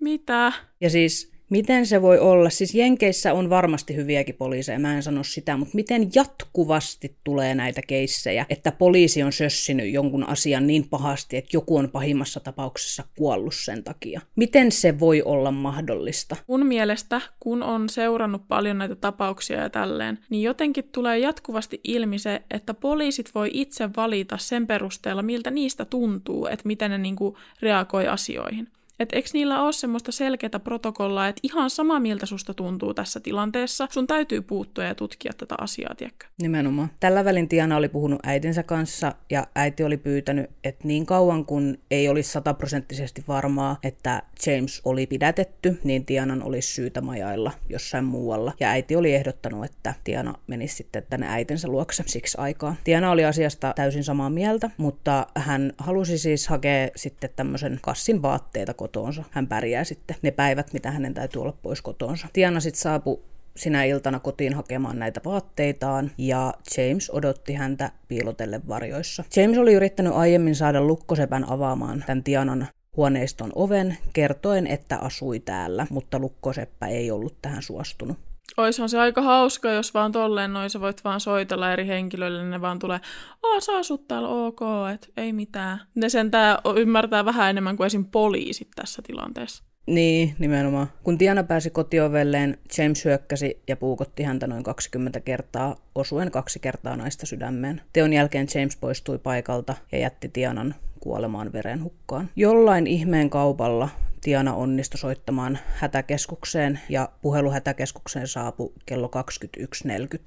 Mitä? 0.00 0.52
Ja 0.80 0.90
siis 0.90 1.32
miten 1.50 1.86
se 1.86 2.02
voi 2.02 2.18
olla? 2.18 2.50
Siis 2.50 2.74
Jenkeissä 2.74 3.34
on 3.34 3.50
varmasti 3.50 3.96
hyviäkin 3.96 4.34
poliiseja, 4.34 4.78
mä 4.78 4.96
en 4.96 5.02
sano 5.02 5.24
sitä, 5.24 5.56
mutta 5.56 5.74
miten 5.74 6.10
jatkuvasti 6.14 7.16
tulee 7.24 7.54
näitä 7.54 7.80
keissejä, 7.86 8.46
että 8.50 8.72
poliisi 8.72 9.22
on 9.22 9.32
sössinyt 9.32 9.92
jonkun 9.92 10.28
asian 10.28 10.66
niin 10.66 10.88
pahasti, 10.88 11.36
että 11.36 11.56
joku 11.56 11.76
on 11.76 11.90
pahimmassa 11.90 12.40
tapauksessa 12.40 13.04
kuollut 13.18 13.54
sen 13.54 13.84
takia. 13.84 14.20
Miten 14.36 14.72
se 14.72 15.00
voi 15.00 15.22
olla 15.22 15.50
mahdollista? 15.50 16.36
Mun 16.46 16.66
mielestä, 16.66 17.20
kun 17.40 17.62
on 17.62 17.88
seurannut 17.88 18.48
paljon 18.48 18.78
näitä 18.78 18.94
tapauksia 18.94 19.60
ja 19.60 19.70
tälleen, 19.70 20.18
niin 20.30 20.42
jotenkin 20.42 20.88
tulee 20.92 21.18
jatkuvasti 21.18 21.80
ilmi 21.84 22.18
se, 22.18 22.42
että 22.50 22.74
poliisit 22.74 23.34
voi 23.34 23.50
itse 23.52 23.90
valita 23.96 24.38
sen 24.38 24.66
perusteella, 24.66 25.22
miltä 25.22 25.50
niistä 25.50 25.84
tuntuu, 25.84 26.46
että 26.46 26.66
miten 26.66 26.90
ne 26.90 26.98
niinku 26.98 27.36
reagoi 27.62 28.08
asioihin. 28.08 28.68
Että 29.00 29.16
eikö 29.16 29.28
niillä 29.32 29.62
ole 29.62 29.72
semmoista 29.72 30.12
selkeää 30.12 30.58
protokollaa, 30.64 31.28
että 31.28 31.40
ihan 31.42 31.70
sama 31.70 32.00
miltä 32.00 32.26
susta 32.26 32.54
tuntuu 32.54 32.94
tässä 32.94 33.20
tilanteessa, 33.20 33.88
sun 33.90 34.06
täytyy 34.06 34.42
puuttua 34.42 34.84
ja 34.84 34.94
tutkia 34.94 35.32
tätä 35.36 35.54
asiaa, 35.58 35.94
tiedätkö? 35.94 36.26
Nimenomaan. 36.42 36.90
Tällä 37.00 37.24
välin 37.24 37.48
Tiana 37.48 37.76
oli 37.76 37.88
puhunut 37.88 38.20
äitinsä 38.26 38.62
kanssa 38.62 39.12
ja 39.30 39.46
äiti 39.54 39.84
oli 39.84 39.96
pyytänyt, 39.96 40.50
että 40.64 40.88
niin 40.88 41.06
kauan 41.06 41.44
kun 41.44 41.78
ei 41.90 42.08
olisi 42.08 42.30
sataprosenttisesti 42.32 43.24
varmaa, 43.28 43.76
että 43.82 44.22
James 44.46 44.80
oli 44.84 45.06
pidätetty, 45.06 45.80
niin 45.84 46.04
Tianan 46.04 46.42
olisi 46.42 46.74
syytä 46.74 47.00
majailla 47.00 47.52
jossain 47.68 48.04
muualla. 48.04 48.52
Ja 48.60 48.68
äiti 48.70 48.96
oli 48.96 49.14
ehdottanut, 49.14 49.64
että 49.64 49.94
Tiana 50.04 50.34
menisi 50.46 50.76
sitten 50.76 51.06
tänne 51.10 51.26
äitinsä 51.28 51.68
luokse 51.68 52.02
siksi 52.06 52.38
aikaa. 52.40 52.76
Tiana 52.84 53.10
oli 53.10 53.24
asiasta 53.24 53.72
täysin 53.76 54.04
samaa 54.04 54.30
mieltä, 54.30 54.70
mutta 54.76 55.26
hän 55.34 55.72
halusi 55.78 56.18
siis 56.18 56.48
hakea 56.48 56.88
sitten 56.96 57.30
tämmöisen 57.36 57.78
kassin 57.82 58.22
vaatteita 58.22 58.74
kotoonsa. 58.88 59.24
Hän 59.30 59.46
pärjää 59.46 59.84
sitten 59.84 60.16
ne 60.22 60.30
päivät, 60.30 60.72
mitä 60.72 60.90
hänen 60.90 61.14
täytyy 61.14 61.42
olla 61.42 61.56
pois 61.62 61.82
kotoonsa. 61.82 62.28
Tiana 62.32 62.60
sitten 62.60 62.80
saapui 62.80 63.20
sinä 63.56 63.84
iltana 63.84 64.20
kotiin 64.20 64.54
hakemaan 64.54 64.98
näitä 64.98 65.20
vaatteitaan 65.24 66.10
ja 66.18 66.54
James 66.76 67.10
odotti 67.10 67.54
häntä 67.54 67.90
piilotelle 68.08 68.60
varjoissa. 68.68 69.24
James 69.36 69.58
oli 69.58 69.74
yrittänyt 69.74 70.12
aiemmin 70.12 70.54
saada 70.56 70.80
lukkosepän 70.80 71.50
avaamaan 71.50 72.04
tämän 72.06 72.24
Tianan 72.24 72.66
huoneiston 72.96 73.52
oven 73.54 73.96
kertoen, 74.12 74.66
että 74.66 74.96
asui 74.96 75.40
täällä, 75.40 75.86
mutta 75.90 76.18
lukkoseppä 76.18 76.86
ei 76.86 77.10
ollut 77.10 77.36
tähän 77.42 77.62
suostunut. 77.62 78.27
Oishan 78.56 78.88
se 78.88 78.98
aika 78.98 79.22
hauska, 79.22 79.70
jos 79.70 79.94
vaan 79.94 80.12
tolleen 80.12 80.52
noin 80.52 80.70
sä 80.70 80.80
voit 80.80 81.04
vaan 81.04 81.20
soitella 81.20 81.72
eri 81.72 81.86
henkilöille, 81.86 82.38
niin 82.38 82.50
ne 82.50 82.60
vaan 82.60 82.78
tulee, 82.78 83.00
aa 83.42 83.60
sä 83.60 83.76
asut 83.76 84.08
täällä, 84.08 84.28
ok, 84.28 84.60
et 84.94 85.12
ei 85.16 85.32
mitään. 85.32 85.80
Ne 85.94 86.08
sentää 86.08 86.58
ymmärtää 86.76 87.24
vähän 87.24 87.50
enemmän 87.50 87.76
kuin 87.76 87.86
esim. 87.86 88.04
poliisit 88.04 88.68
tässä 88.76 89.02
tilanteessa. 89.06 89.64
Niin, 89.86 90.34
nimenomaan. 90.38 90.86
Kun 91.02 91.18
Tiana 91.18 91.42
pääsi 91.42 91.70
kotiovelleen, 91.70 92.58
James 92.78 93.04
hyökkäsi 93.04 93.62
ja 93.68 93.76
puukotti 93.76 94.22
häntä 94.22 94.46
noin 94.46 94.62
20 94.62 95.20
kertaa, 95.20 95.76
osuen 95.94 96.30
kaksi 96.30 96.58
kertaa 96.58 96.96
naista 96.96 97.26
sydämeen. 97.26 97.80
Teon 97.92 98.12
jälkeen 98.12 98.46
James 98.54 98.76
poistui 98.76 99.18
paikalta 99.18 99.74
ja 99.92 99.98
jätti 99.98 100.28
Tianan 100.28 100.74
kuolemaan 101.08 101.52
verenhukkaan. 101.52 102.30
Jollain 102.36 102.86
ihmeen 102.86 103.30
kaupalla 103.30 103.88
Tiana 104.20 104.54
onnistui 104.54 104.98
soittamaan 104.98 105.58
hätäkeskukseen 105.74 106.80
ja 106.88 107.08
puhelu 107.22 107.50
hätäkeskukseen 107.50 108.28
saapui 108.28 108.72
kello 108.86 109.10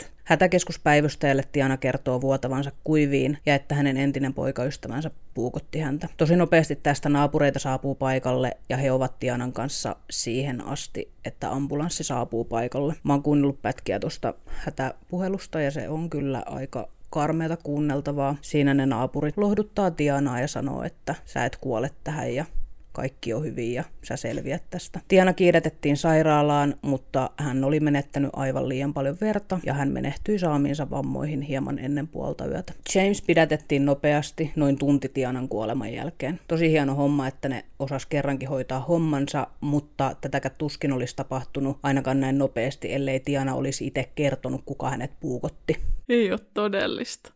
21.40. 0.01 0.05
Hätäkeskuspäivystäjälle 0.23 1.43
Tiana 1.51 1.77
kertoo 1.77 2.21
vuotavansa 2.21 2.71
kuiviin 2.83 3.37
ja 3.45 3.55
että 3.55 3.75
hänen 3.75 3.97
entinen 3.97 4.33
poikaystävänsä 4.33 5.11
puukotti 5.33 5.79
häntä. 5.79 6.07
Tosi 6.17 6.35
nopeasti 6.35 6.75
tästä 6.75 7.09
naapureita 7.09 7.59
saapuu 7.59 7.95
paikalle 7.95 8.57
ja 8.69 8.77
he 8.77 8.91
ovat 8.91 9.19
Tianan 9.19 9.53
kanssa 9.53 9.95
siihen 10.09 10.67
asti, 10.67 11.11
että 11.25 11.51
ambulanssi 11.51 12.03
saapuu 12.03 12.45
paikalle. 12.45 12.95
Mä 13.03 13.13
oon 13.13 13.23
kuunnellut 13.23 13.61
pätkiä 13.61 13.99
tuosta 13.99 14.33
hätäpuhelusta 14.45 15.61
ja 15.61 15.71
se 15.71 15.89
on 15.89 16.09
kyllä 16.09 16.43
aika 16.45 16.87
karmeata 17.11 17.57
kuunneltavaa. 17.57 18.35
Siinä 18.41 18.73
ne 18.73 18.85
naapurit 18.85 19.37
lohduttaa 19.37 19.91
Tianaa 19.91 20.39
ja 20.39 20.47
sanoo, 20.47 20.83
että 20.83 21.15
sä 21.25 21.45
et 21.45 21.57
kuole 21.57 21.89
tähän 22.03 22.35
ja 22.35 22.45
kaikki 22.91 23.33
on 23.33 23.43
hyvin 23.43 23.73
ja 23.73 23.83
sä 24.03 24.15
selviät 24.15 24.63
tästä. 24.69 24.99
Tiana 25.07 25.33
kiiretettiin 25.33 25.97
sairaalaan, 25.97 26.75
mutta 26.81 27.29
hän 27.37 27.63
oli 27.63 27.79
menettänyt 27.79 28.31
aivan 28.33 28.69
liian 28.69 28.93
paljon 28.93 29.17
verta 29.21 29.59
ja 29.65 29.73
hän 29.73 29.91
menehtyi 29.91 30.39
saamiinsa 30.39 30.89
vammoihin 30.89 31.41
hieman 31.41 31.79
ennen 31.79 32.07
puolta 32.07 32.45
yötä. 32.45 32.73
James 32.95 33.21
pidätettiin 33.21 33.85
nopeasti 33.85 34.51
noin 34.55 34.77
tunti 34.77 35.09
Tianan 35.09 35.49
kuoleman 35.49 35.93
jälkeen. 35.93 36.39
Tosi 36.47 36.69
hieno 36.69 36.95
homma, 36.95 37.27
että 37.27 37.49
ne 37.49 37.65
osas 37.79 38.05
kerrankin 38.05 38.49
hoitaa 38.49 38.79
hommansa, 38.79 39.47
mutta 39.61 40.15
tätäkään 40.21 40.55
tuskin 40.57 40.93
olisi 40.93 41.15
tapahtunut 41.15 41.79
ainakaan 41.83 42.19
näin 42.19 42.37
nopeasti, 42.37 42.93
ellei 42.93 43.19
Tiana 43.19 43.55
olisi 43.55 43.87
itse 43.87 44.09
kertonut, 44.15 44.61
kuka 44.65 44.89
hänet 44.89 45.11
puukotti. 45.19 45.77
Ei 46.09 46.31
ole 46.31 46.39
todellista. 46.53 47.31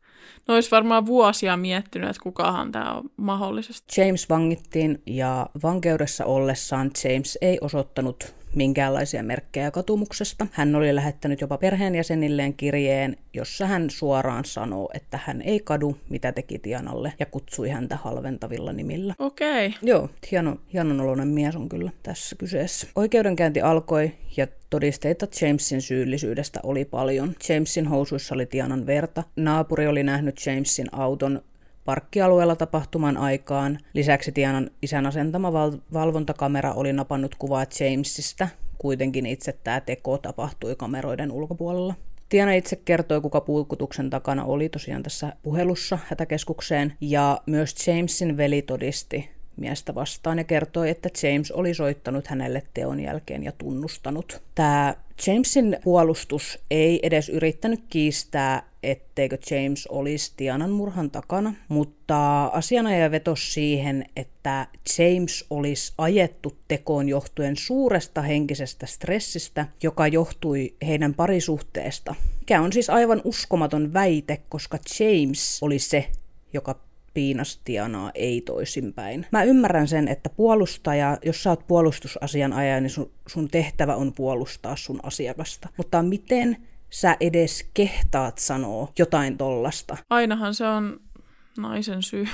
No 0.47 0.53
olisi 0.53 0.71
varmaan 0.71 1.05
vuosia 1.05 1.57
miettinyt, 1.57 2.09
että 2.09 2.23
kukahan 2.23 2.71
tämä 2.71 2.93
on 2.93 3.09
mahdollisesti. 3.17 4.01
James 4.01 4.29
vangittiin 4.29 5.01
ja 5.05 5.49
vankeudessa 5.63 6.25
ollessaan 6.25 6.91
James 7.03 7.37
ei 7.41 7.57
osoittanut 7.61 8.35
minkäänlaisia 8.55 9.23
merkkejä 9.23 9.71
katumuksesta. 9.71 10.47
Hän 10.51 10.75
oli 10.75 10.95
lähettänyt 10.95 11.41
jopa 11.41 11.57
perheenjäsenilleen 11.57 12.53
kirjeen, 12.53 13.17
jossa 13.33 13.67
hän 13.67 13.89
suoraan 13.89 14.45
sanoo, 14.45 14.89
että 14.93 15.19
hän 15.25 15.41
ei 15.41 15.59
kadu, 15.59 15.97
mitä 16.09 16.31
teki 16.31 16.59
Tianalle, 16.59 17.13
ja 17.19 17.25
kutsui 17.25 17.69
häntä 17.69 17.95
halventavilla 17.95 18.73
nimillä. 18.73 19.13
Okei. 19.19 19.67
Okay. 19.67 19.79
Joo, 19.81 20.09
hieno, 20.31 20.57
hienon 20.73 21.01
oloinen 21.01 21.27
mies 21.27 21.55
on 21.55 21.69
kyllä 21.69 21.91
tässä 22.03 22.35
kyseessä. 22.35 22.87
Oikeudenkäynti 22.95 23.61
alkoi, 23.61 24.11
ja 24.37 24.47
todisteita 24.69 25.27
Jamesin 25.41 25.81
syyllisyydestä 25.81 26.59
oli 26.63 26.85
paljon. 26.85 27.35
Jamesin 27.49 27.87
housuissa 27.87 28.35
oli 28.35 28.45
Tianan 28.45 28.85
verta. 28.85 29.23
Naapuri 29.35 29.87
oli 29.87 30.03
nähnyt 30.03 30.45
Jamesin 30.45 30.87
auton 30.91 31.41
parkkialueella 31.85 32.55
tapahtuman 32.55 33.17
aikaan. 33.17 33.79
Lisäksi 33.93 34.31
Tianan 34.31 34.69
isän 34.81 35.05
asentama 35.05 35.53
val- 35.53 35.77
valvontakamera 35.93 36.73
oli 36.73 36.93
napannut 36.93 37.35
kuvaa 37.35 37.65
Jamesista. 37.79 38.47
Kuitenkin 38.77 39.25
itse 39.25 39.53
tämä 39.63 39.81
teko 39.81 40.17
tapahtui 40.17 40.75
kameroiden 40.75 41.31
ulkopuolella. 41.31 41.93
Tiana 42.29 42.53
itse 42.53 42.75
kertoi, 42.75 43.21
kuka 43.21 43.41
puukutuksen 43.41 44.09
takana 44.09 44.45
oli 44.45 44.69
tosiaan 44.69 45.03
tässä 45.03 45.33
puhelussa 45.43 45.99
hätäkeskukseen, 46.07 46.93
ja 47.01 47.41
myös 47.45 47.87
Jamesin 47.87 48.37
veli 48.37 48.61
todisti 48.61 49.29
miestä 49.57 49.95
vastaan 49.95 50.37
ja 50.37 50.43
kertoi, 50.43 50.89
että 50.89 51.09
James 51.23 51.51
oli 51.51 51.73
soittanut 51.73 52.27
hänelle 52.27 52.63
teon 52.73 52.99
jälkeen 52.99 53.43
ja 53.43 53.51
tunnustanut. 53.57 54.41
Tämä 54.55 54.95
Jamesin 55.27 55.77
puolustus 55.83 56.59
ei 56.71 56.99
edes 57.03 57.29
yrittänyt 57.29 57.83
kiistää, 57.89 58.63
etteikö 58.91 59.37
James 59.51 59.87
olisi 59.87 60.33
Tianan 60.37 60.71
murhan 60.71 61.11
takana, 61.11 61.53
mutta 61.67 62.45
asianajaja 62.45 63.11
vetosi 63.11 63.51
siihen, 63.51 64.05
että 64.15 64.67
James 64.97 65.45
olisi 65.49 65.93
ajettu 65.97 66.57
tekoon 66.67 67.09
johtuen 67.09 67.57
suuresta 67.57 68.21
henkisestä 68.21 68.85
stressistä, 68.85 69.67
joka 69.83 70.07
johtui 70.07 70.75
heidän 70.87 71.13
parisuhteesta. 71.13 72.15
Mikä 72.39 72.61
on 72.61 72.73
siis 72.73 72.89
aivan 72.89 73.21
uskomaton 73.23 73.93
väite, 73.93 74.41
koska 74.49 74.77
James 74.99 75.59
oli 75.61 75.79
se, 75.79 76.09
joka 76.53 76.85
piinastianaa, 77.13 78.11
ei 78.15 78.41
toisinpäin. 78.41 79.25
Mä 79.31 79.43
ymmärrän 79.43 79.87
sen, 79.87 80.07
että 80.07 80.29
puolustaja, 80.29 81.17
jos 81.25 81.43
sä 81.43 81.49
oot 81.49 81.67
puolustusasianajaja, 81.67 82.81
niin 82.81 82.89
sun, 82.89 83.11
sun 83.27 83.47
tehtävä 83.47 83.95
on 83.95 84.13
puolustaa 84.13 84.75
sun 84.75 84.99
asiakasta. 85.03 85.69
Mutta 85.77 86.03
miten 86.03 86.57
sä 86.89 87.17
edes 87.19 87.69
kehtaat 87.73 88.37
sanoa 88.37 88.91
jotain 88.99 89.37
tollasta? 89.37 89.97
Ainahan 90.09 90.53
se 90.53 90.67
on 90.67 90.99
naisen 91.57 92.03
syy. 92.03 92.27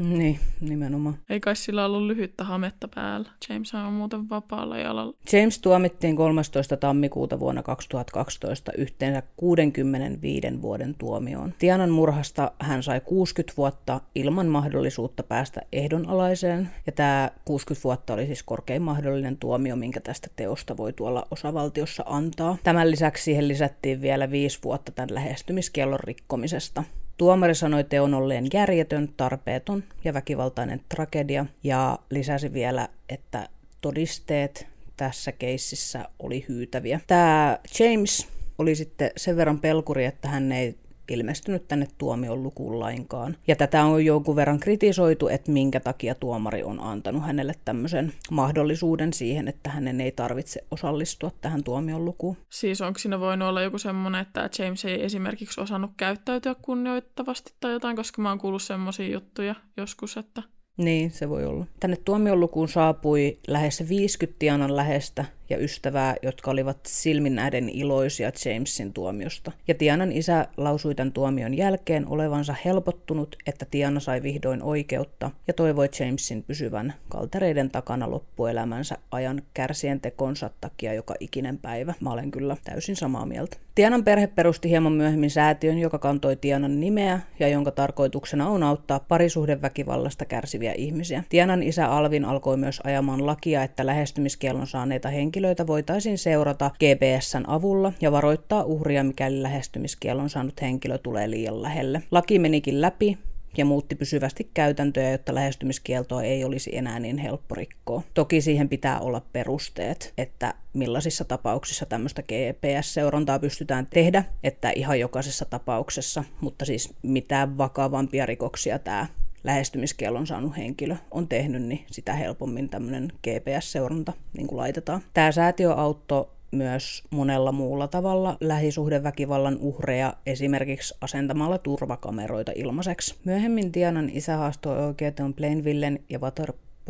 Niin, 0.00 0.40
nimenomaan. 0.60 1.18
Ei 1.30 1.40
kai 1.40 1.56
sillä 1.56 1.84
ollut 1.84 2.02
lyhyttä 2.02 2.44
hametta 2.44 2.88
päällä. 2.94 3.30
James 3.48 3.74
on 3.74 3.92
muuten 3.92 4.28
vapaalla 4.28 4.78
jalalla. 4.78 5.14
James 5.32 5.58
tuomittiin 5.58 6.16
13. 6.16 6.76
tammikuuta 6.76 7.40
vuonna 7.40 7.62
2012 7.62 8.72
yhteensä 8.78 9.22
65 9.36 10.62
vuoden 10.62 10.94
tuomioon. 10.98 11.54
Tianan 11.58 11.90
murhasta 11.90 12.52
hän 12.58 12.82
sai 12.82 13.00
60 13.00 13.56
vuotta 13.56 14.00
ilman 14.14 14.46
mahdollisuutta 14.46 15.22
päästä 15.22 15.60
ehdonalaiseen, 15.72 16.70
ja 16.86 16.92
tämä 16.92 17.30
60 17.44 17.84
vuotta 17.84 18.14
oli 18.14 18.26
siis 18.26 18.42
korkein 18.42 18.82
mahdollinen 18.82 19.36
tuomio, 19.36 19.76
minkä 19.76 20.00
tästä 20.00 20.28
teosta 20.36 20.76
voi 20.76 20.92
tuolla 20.92 21.26
osavaltiossa 21.30 22.02
antaa. 22.06 22.56
Tämän 22.62 22.90
lisäksi 22.90 23.24
siihen 23.24 23.48
lisättiin 23.48 24.00
vielä 24.00 24.30
5 24.30 24.58
vuotta 24.64 24.92
tämän 24.92 25.14
lähestymiskiellon 25.14 26.00
rikkomisesta. 26.00 26.84
Tuomari 27.20 27.54
sanoi 27.54 27.84
teon 27.84 28.14
olleen 28.14 28.46
järjetön, 28.52 29.08
tarpeeton 29.16 29.84
ja 30.04 30.14
väkivaltainen 30.14 30.80
tragedia 30.88 31.46
ja 31.64 31.98
lisäsi 32.10 32.52
vielä, 32.52 32.88
että 33.08 33.48
todisteet 33.82 34.66
tässä 34.96 35.32
keississä 35.32 36.04
oli 36.18 36.44
hyytäviä. 36.48 37.00
Tämä 37.06 37.58
James 37.78 38.28
oli 38.58 38.74
sitten 38.74 39.10
sen 39.16 39.36
verran 39.36 39.60
pelkuri, 39.60 40.04
että 40.04 40.28
hän 40.28 40.52
ei 40.52 40.76
ilmestynyt 41.10 41.68
tänne 41.68 41.86
tuomion 41.98 42.42
lukuun 42.42 42.80
lainkaan. 42.80 43.36
Ja 43.46 43.56
tätä 43.56 43.84
on 43.84 44.04
jonkun 44.04 44.36
verran 44.36 44.60
kritisoitu, 44.60 45.28
että 45.28 45.52
minkä 45.52 45.80
takia 45.80 46.14
tuomari 46.14 46.62
on 46.62 46.80
antanut 46.80 47.26
hänelle 47.26 47.54
tämmöisen 47.64 48.12
mahdollisuuden 48.30 49.12
siihen, 49.12 49.48
että 49.48 49.70
hänen 49.70 50.00
ei 50.00 50.12
tarvitse 50.12 50.64
osallistua 50.70 51.30
tähän 51.40 51.64
tuomion 51.64 52.04
lukuun. 52.04 52.36
Siis 52.48 52.80
onko 52.80 52.98
siinä 52.98 53.20
voinut 53.20 53.48
olla 53.48 53.62
joku 53.62 53.78
semmoinen, 53.78 54.20
että 54.20 54.50
James 54.58 54.84
ei 54.84 55.04
esimerkiksi 55.04 55.60
osannut 55.60 55.90
käyttäytyä 55.96 56.54
kunnioittavasti 56.62 57.54
tai 57.60 57.72
jotain, 57.72 57.96
koska 57.96 58.22
mä 58.22 58.28
oon 58.28 58.38
kuullut 58.38 58.62
semmoisia 58.62 59.08
juttuja 59.08 59.54
joskus, 59.76 60.16
että 60.16 60.42
niin, 60.76 61.10
se 61.10 61.28
voi 61.28 61.44
olla. 61.44 61.66
Tänne 61.80 61.96
tuomiolukuun 61.96 62.68
saapui 62.68 63.38
lähes 63.48 63.88
50 63.88 64.38
Tianan 64.38 64.76
lähestä 64.76 65.24
ja 65.50 65.58
ystävää, 65.58 66.16
jotka 66.22 66.50
olivat 66.50 66.78
silminnähden 66.86 67.68
iloisia 67.68 68.30
Jamesin 68.44 68.92
tuomiosta. 68.92 69.52
Ja 69.68 69.74
Tianan 69.74 70.12
isä 70.12 70.46
lausui 70.56 70.94
tämän 70.94 71.12
tuomion 71.12 71.56
jälkeen 71.56 72.06
olevansa 72.08 72.54
helpottunut, 72.64 73.36
että 73.46 73.66
Tiana 73.70 74.00
sai 74.00 74.22
vihdoin 74.22 74.62
oikeutta 74.62 75.30
ja 75.46 75.54
toivoi 75.54 75.88
Jamesin 76.00 76.42
pysyvän 76.42 76.94
kaltereiden 77.08 77.70
takana 77.70 78.10
loppuelämänsä 78.10 78.98
ajan 79.10 79.42
kärsien 79.54 80.00
tekonsa 80.00 80.50
takia 80.60 80.94
joka 80.94 81.14
ikinen 81.20 81.58
päivä. 81.58 81.94
Mä 82.00 82.12
olen 82.12 82.30
kyllä 82.30 82.56
täysin 82.64 82.96
samaa 82.96 83.26
mieltä. 83.26 83.56
Tianan 83.74 84.04
perhe 84.04 84.26
perusti 84.26 84.70
hieman 84.70 84.92
myöhemmin 84.92 85.30
säätiön, 85.30 85.78
joka 85.78 85.98
kantoi 85.98 86.36
Tianan 86.36 86.80
nimeä 86.80 87.20
ja 87.38 87.48
jonka 87.48 87.70
tarkoituksena 87.70 88.48
on 88.48 88.62
auttaa 88.62 89.00
parisuhdeväkivallasta 89.00 90.24
kärsiviä 90.24 90.72
ihmisiä. 90.72 91.24
Tianan 91.28 91.62
isä 91.62 91.86
Alvin 91.86 92.24
alkoi 92.24 92.56
myös 92.56 92.80
ajamaan 92.84 93.26
lakia, 93.26 93.62
että 93.62 93.86
lähestymiskielon 93.86 94.66
saaneita 94.66 95.08
henkilöitä 95.08 95.39
voitaisiin 95.66 96.18
seurata 96.18 96.70
GPSn 96.70 97.44
avulla 97.46 97.92
ja 98.00 98.12
varoittaa 98.12 98.64
uhria, 98.64 99.04
mikäli 99.04 99.42
lähestymiskielon 99.42 100.30
saanut 100.30 100.62
henkilö 100.62 100.98
tulee 100.98 101.30
liian 101.30 101.62
lähelle. 101.62 102.02
Laki 102.10 102.38
menikin 102.38 102.80
läpi, 102.80 103.18
ja 103.56 103.64
muutti 103.64 103.94
pysyvästi 103.94 104.50
käytäntöjä, 104.54 105.10
jotta 105.10 105.34
lähestymiskieltoa 105.34 106.22
ei 106.22 106.44
olisi 106.44 106.76
enää 106.76 107.00
niin 107.00 107.18
helppo 107.18 107.54
rikkoa. 107.54 108.02
Toki 108.14 108.40
siihen 108.40 108.68
pitää 108.68 109.00
olla 109.00 109.22
perusteet, 109.32 110.12
että 110.18 110.54
millaisissa 110.72 111.24
tapauksissa 111.24 111.86
tämmöistä 111.86 112.22
GPS-seurantaa 112.22 113.38
pystytään 113.38 113.86
tehdä, 113.86 114.24
että 114.44 114.70
ihan 114.70 115.00
jokaisessa 115.00 115.44
tapauksessa, 115.44 116.24
mutta 116.40 116.64
siis 116.64 116.94
mitään 117.02 117.58
vakavampia 117.58 118.26
rikoksia 118.26 118.78
tämä 118.78 119.06
lähestymiskielon 119.44 120.26
saanut 120.26 120.56
henkilö 120.56 120.96
on 121.10 121.28
tehnyt, 121.28 121.62
niin 121.62 121.84
sitä 121.90 122.12
helpommin 122.12 122.68
tämmöinen 122.68 123.12
GPS-seuranta 123.22 124.12
niin 124.36 124.46
kuin 124.46 124.56
laitetaan. 124.56 125.00
Tämä 125.14 125.32
säätiö 125.32 125.72
auttoi 125.72 126.28
myös 126.52 127.02
monella 127.10 127.52
muulla 127.52 127.88
tavalla 127.88 128.36
lähisuhdeväkivallan 128.40 129.58
uhreja, 129.60 130.14
esimerkiksi 130.26 130.94
asentamalla 131.00 131.58
turvakameroita 131.58 132.52
ilmaiseksi. 132.54 133.14
Myöhemmin 133.24 133.72
Tianan 133.72 134.10
isä 134.12 134.36
haastoi 134.36 134.86
oikeuteen 134.86 135.34
Plainvillen 135.34 135.98
ja 136.08 136.20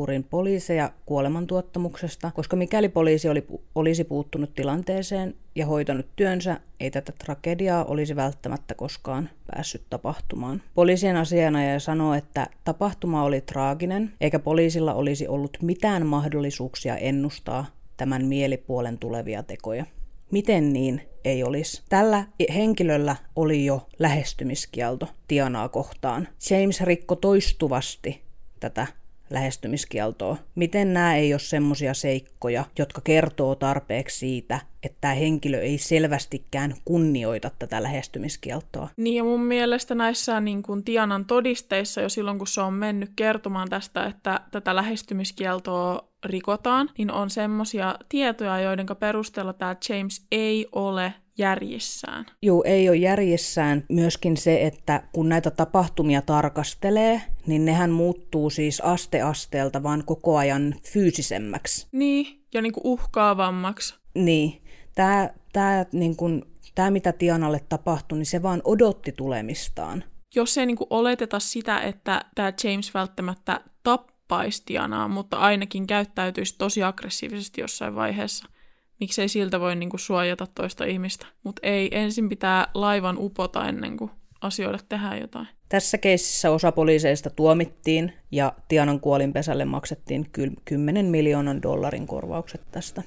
Waterpurin 0.00 0.24
poliiseja 0.24 0.90
kuolemantuottamuksesta, 1.06 2.30
koska 2.34 2.56
mikäli 2.56 2.88
poliisi 2.88 3.28
oli, 3.28 3.46
olisi 3.74 4.04
puuttunut 4.04 4.54
tilanteeseen 4.54 5.34
ja 5.54 5.66
hoitanut 5.66 6.06
työnsä, 6.16 6.60
ei 6.80 6.90
tätä 6.90 7.12
tragediaa 7.24 7.84
olisi 7.84 8.16
välttämättä 8.16 8.74
koskaan 8.74 9.30
päässyt 9.46 9.82
tapahtumaan. 9.90 10.62
Poliisien 10.74 11.16
asianajaja 11.16 11.80
sanoi, 11.80 12.18
että 12.18 12.46
tapahtuma 12.64 13.24
oli 13.24 13.40
traaginen, 13.40 14.12
eikä 14.20 14.38
poliisilla 14.38 14.94
olisi 14.94 15.28
ollut 15.28 15.58
mitään 15.62 16.06
mahdollisuuksia 16.06 16.96
ennustaa, 16.96 17.66
tämän 17.96 18.26
mielipuolen 18.26 18.98
tulevia 18.98 19.42
tekoja. 19.42 19.84
Miten 20.30 20.72
niin 20.72 21.02
ei 21.24 21.44
olisi? 21.44 21.82
Tällä 21.88 22.24
henkilöllä 22.54 23.16
oli 23.36 23.64
jo 23.64 23.86
lähestymiskielto 23.98 25.08
Tianaa 25.28 25.68
kohtaan. 25.68 26.28
James 26.50 26.80
rikko 26.80 27.16
toistuvasti 27.16 28.22
tätä 28.60 28.86
lähestymiskieltoa. 29.30 30.36
Miten 30.54 30.92
nämä 30.92 31.16
ei 31.16 31.34
ole 31.34 31.40
semmoisia 31.40 31.94
seikkoja, 31.94 32.64
jotka 32.78 33.00
kertoo 33.00 33.54
tarpeeksi 33.54 34.18
siitä, 34.18 34.60
että 34.82 34.98
tämä 35.00 35.14
henkilö 35.14 35.60
ei 35.60 35.78
selvästikään 35.78 36.74
kunnioita 36.84 37.50
tätä 37.58 37.82
lähestymiskieltoa. 37.82 38.88
Niin 38.96 39.16
ja 39.16 39.24
mun 39.24 39.44
mielestä 39.44 39.94
näissä 39.94 40.40
niin 40.40 40.62
kuin 40.62 40.84
Tianan 40.84 41.24
todisteissa 41.24 42.00
jo 42.00 42.08
silloin, 42.08 42.38
kun 42.38 42.46
se 42.46 42.60
on 42.60 42.74
mennyt 42.74 43.10
kertomaan 43.16 43.68
tästä, 43.68 44.06
että 44.06 44.40
tätä 44.50 44.76
lähestymiskieltoa 44.76 46.10
rikotaan, 46.24 46.90
niin 46.98 47.12
on 47.12 47.30
semmoisia 47.30 47.94
tietoja, 48.08 48.60
joiden 48.60 48.86
perusteella 49.00 49.52
tämä 49.52 49.76
James 49.88 50.26
ei 50.32 50.66
ole 50.72 51.14
järjissään. 51.40 52.26
Joo, 52.42 52.62
ei 52.66 52.88
ole 52.88 52.96
järjissään. 52.96 53.84
Myöskin 53.88 54.36
se, 54.36 54.66
että 54.66 55.02
kun 55.12 55.28
näitä 55.28 55.50
tapahtumia 55.50 56.22
tarkastelee, 56.22 57.22
niin 57.46 57.64
nehän 57.64 57.90
muuttuu 57.90 58.50
siis 58.50 58.80
asteasteelta 58.80 59.82
vaan 59.82 60.04
koko 60.06 60.36
ajan 60.36 60.74
fyysisemmäksi. 60.92 61.86
Niin, 61.92 62.44
ja 62.54 62.62
niin 62.62 62.72
kuin 62.72 62.86
uhkaavammaksi. 62.86 63.94
Niin. 64.14 64.62
Tämä, 64.94 65.30
tämä, 65.52 65.86
niin 65.92 66.16
kuin, 66.16 66.42
tämä, 66.74 66.90
mitä 66.90 67.12
Tianalle 67.12 67.60
tapahtui, 67.68 68.18
niin 68.18 68.26
se 68.26 68.42
vaan 68.42 68.62
odotti 68.64 69.12
tulemistaan. 69.12 70.04
Jos 70.34 70.58
ei 70.58 70.66
niin 70.66 70.76
kuin 70.76 70.88
oleteta 70.90 71.40
sitä, 71.40 71.80
että 71.80 72.24
tämä 72.34 72.52
James 72.64 72.94
välttämättä 72.94 73.60
tappaisi 73.82 74.62
Tianaa, 74.66 75.08
mutta 75.08 75.36
ainakin 75.36 75.86
käyttäytyisi 75.86 76.54
tosi 76.58 76.82
aggressiivisesti 76.82 77.60
jossain 77.60 77.94
vaiheessa– 77.94 78.46
miksei 79.00 79.28
siltä 79.28 79.60
voi 79.60 79.76
niinku 79.76 79.98
suojata 79.98 80.46
toista 80.54 80.84
ihmistä. 80.84 81.26
Mutta 81.44 81.60
ei, 81.62 81.88
ensin 81.92 82.28
pitää 82.28 82.66
laivan 82.74 83.16
upota 83.18 83.68
ennen 83.68 83.96
kuin 83.96 84.10
asioille 84.40 84.78
tehdään 84.88 85.20
jotain. 85.20 85.48
Tässä 85.68 85.98
keississä 85.98 86.50
osa 86.50 86.72
poliiseista 86.72 87.30
tuomittiin 87.30 88.12
ja 88.30 88.52
Tianan 88.68 89.00
kuolinpesälle 89.00 89.64
maksettiin 89.64 90.30
10 90.64 91.06
miljoonan 91.06 91.62
dollarin 91.62 92.06
korvaukset 92.06 92.60
tästä. 92.70 93.02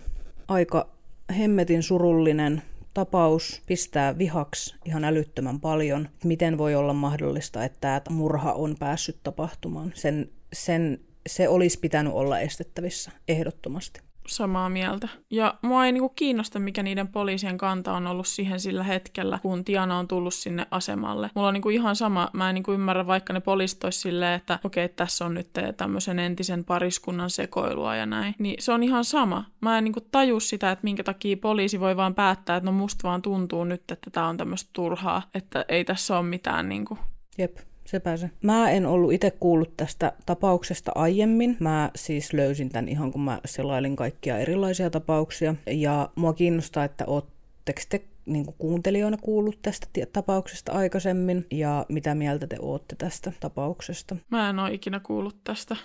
Aika 0.48 0.90
hemmetin 1.38 1.84
surullinen 1.84 2.62
tapaus 2.94 3.62
pistää 3.66 4.18
vihaksi 4.18 4.76
ihan 4.86 5.04
älyttömän 5.04 5.60
paljon. 5.60 6.10
Miten 6.24 6.58
voi 6.58 6.76
olla 6.76 6.94
mahdollista, 6.94 7.64
että 7.64 8.00
tämä 8.00 8.18
murha 8.18 8.54
on 8.54 8.76
päässyt 8.80 9.18
tapahtumaan? 9.24 9.92
Sen, 9.96 10.30
sen, 10.54 11.00
se 11.28 11.48
olisi 11.48 11.80
pitänyt 11.80 12.14
olla 12.14 12.40
estettävissä 12.40 13.12
ehdottomasti. 13.28 14.02
Samaa 14.28 14.70
mieltä. 14.70 15.08
Ja 15.32 15.54
mua 15.62 15.86
ei 15.86 15.92
niinku 15.92 16.10
kiinnosta, 16.10 16.60
mikä 16.60 16.84
niiden 16.84 17.08
poliisien 17.08 17.58
kanta 17.58 17.94
on 17.94 18.08
ollut 18.08 18.28
siihen 18.28 18.60
sillä 18.60 18.84
hetkellä, 18.84 19.40
kun 19.42 19.66
Tiana 19.66 19.98
on 19.98 20.08
tullut 20.08 20.34
sinne 20.34 20.68
asemalle. 20.72 21.30
Mulla 21.36 21.48
on 21.48 21.54
niinku 21.54 21.70
ihan 21.70 21.96
sama, 21.96 22.30
mä 22.34 22.50
en 22.50 22.56
niinku 22.56 22.72
ymmärrä, 22.72 23.08
vaikka 23.08 23.34
ne 23.34 23.40
poliisit 23.40 23.84
olisi 23.84 24.00
silleen, 24.00 24.34
että 24.34 24.60
okei, 24.64 24.86
okay, 24.86 24.96
tässä 24.96 25.26
on 25.26 25.34
nyt 25.34 25.50
tämmöisen 25.78 26.20
entisen 26.20 26.64
pariskunnan 26.64 27.30
sekoilua 27.30 27.96
ja 27.96 28.06
näin. 28.06 28.36
Niin 28.40 28.56
se 28.60 28.72
on 28.72 28.84
ihan 28.84 29.06
sama. 29.06 29.46
Mä 29.62 29.78
en 29.78 29.84
niinku 29.84 30.02
taju 30.12 30.40
sitä, 30.40 30.72
että 30.72 30.84
minkä 30.84 31.04
takia 31.04 31.38
poliisi 31.38 31.80
voi 31.80 31.98
vaan 31.98 32.16
päättää, 32.16 32.58
että 32.58 32.66
no 32.66 32.78
musta 32.78 33.08
vaan 33.08 33.22
tuntuu 33.22 33.64
nyt, 33.64 33.92
että 33.92 34.10
tämä 34.10 34.28
on 34.28 34.38
tämmöistä 34.38 34.70
turhaa, 34.74 35.22
että 35.34 35.66
ei 35.68 35.86
tässä 35.86 36.18
ole 36.18 36.26
mitään 36.26 36.70
niinku... 36.70 36.98
Jep, 37.38 37.58
sepä 37.86 38.18
se. 38.18 38.30
Mä 38.42 38.70
en 38.70 38.86
ollut 38.86 39.14
itse 39.14 39.32
kuullut 39.32 39.78
tästä 39.78 40.14
tapauksesta 40.26 40.92
aiemmin. 40.96 41.58
Mä 41.60 41.92
siis 41.96 42.34
löysin 42.34 42.70
tämän 42.70 42.90
ihan 42.90 43.12
kun 43.12 43.22
mä 43.22 43.40
selailin 43.46 43.96
kaikkia 43.96 44.38
erilaisia 44.38 44.90
tapauksia. 44.90 45.56
Ja 45.68 46.10
mua 46.16 46.34
kiinnostaa, 46.34 46.84
että 46.84 47.04
ootteko 47.08 47.82
te 47.90 48.02
niin 48.26 48.46
kuin 48.46 48.56
kuuntelijoina 48.58 49.18
kuullut 49.18 49.60
tästä 49.62 49.88
tapauksesta 50.14 50.72
aikaisemmin 50.72 51.46
ja 51.52 51.86
mitä 51.90 52.16
mieltä 52.16 52.48
te 52.48 52.58
ootte 52.60 52.96
tästä 52.96 53.32
tapauksesta? 53.40 54.16
Mä 54.30 54.50
en 54.50 54.60
ole 54.60 54.74
ikinä 54.74 55.00
kuullut 55.00 55.36
tästä 55.44 55.76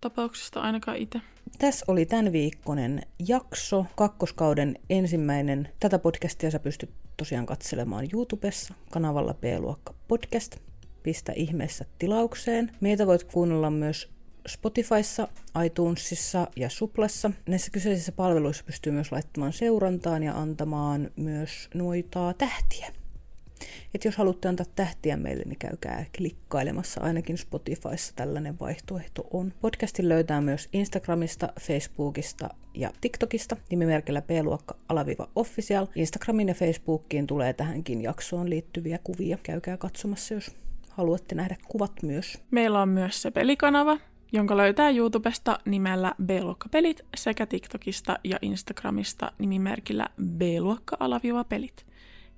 tapauksesta 0.00 0.60
ainakaan 0.60 0.96
itse. 0.96 1.20
Tässä 1.58 1.84
oli 1.88 2.06
tämän 2.06 2.32
viikkonen 2.32 3.02
jakso, 3.28 3.86
kakkoskauden 3.96 4.78
ensimmäinen. 4.90 5.68
Tätä 5.80 5.98
podcastia 5.98 6.50
sä 6.50 6.58
pystyt 6.58 6.90
tosiaan 7.16 7.46
katselemaan 7.46 8.08
YouTubessa 8.12 8.74
kanavalla 8.90 9.34
B-luokka 9.34 9.94
podcast 10.08 10.56
pistä 11.02 11.32
ihmeessä 11.36 11.84
tilaukseen. 11.98 12.72
Meitä 12.80 13.06
voit 13.06 13.24
kuunnella 13.24 13.70
myös 13.70 14.08
Spotifyssa, 14.48 15.28
iTunesissa 15.64 16.48
ja 16.56 16.70
Suplassa. 16.70 17.30
Näissä 17.48 17.70
kyseisissä 17.70 18.12
palveluissa 18.12 18.64
pystyy 18.64 18.92
myös 18.92 19.12
laittamaan 19.12 19.52
seurantaan 19.52 20.22
ja 20.22 20.38
antamaan 20.38 21.10
myös 21.16 21.70
noita 21.74 22.34
tähtiä. 22.38 22.92
Et 23.94 24.04
jos 24.04 24.16
haluatte 24.16 24.48
antaa 24.48 24.66
tähtiä 24.74 25.16
meille, 25.16 25.42
niin 25.46 25.58
käykää 25.58 26.06
klikkailemassa. 26.16 27.00
Ainakin 27.00 27.38
Spotifyssa 27.38 28.12
tällainen 28.16 28.58
vaihtoehto 28.60 29.26
on. 29.30 29.52
Podcastin 29.60 30.08
löytää 30.08 30.40
myös 30.40 30.68
Instagramista, 30.72 31.48
Facebookista 31.60 32.48
ja 32.74 32.92
TikTokista 33.00 33.56
nimimerkillä 33.70 34.22
B-luokka 34.22 34.76
alaviva 34.88 35.28
official. 35.36 35.86
Instagramin 35.94 36.48
ja 36.48 36.54
Facebookiin 36.54 37.26
tulee 37.26 37.52
tähänkin 37.52 38.02
jaksoon 38.02 38.50
liittyviä 38.50 38.98
kuvia. 39.04 39.38
Käykää 39.42 39.76
katsomassa, 39.76 40.34
jos 40.34 40.56
haluatte 40.94 41.34
nähdä 41.34 41.56
kuvat 41.68 41.92
myös. 42.02 42.38
Meillä 42.50 42.82
on 42.82 42.88
myös 42.88 43.22
se 43.22 43.30
pelikanava, 43.30 43.98
jonka 44.32 44.56
löytää 44.56 44.90
YouTubesta 44.90 45.58
nimellä 45.64 46.14
B-luokka-pelit 46.24 47.00
sekä 47.16 47.46
TikTokista 47.46 48.18
ja 48.24 48.38
Instagramista 48.42 49.32
nimimerkillä 49.38 50.06
B-luokka-pelit. 50.24 51.86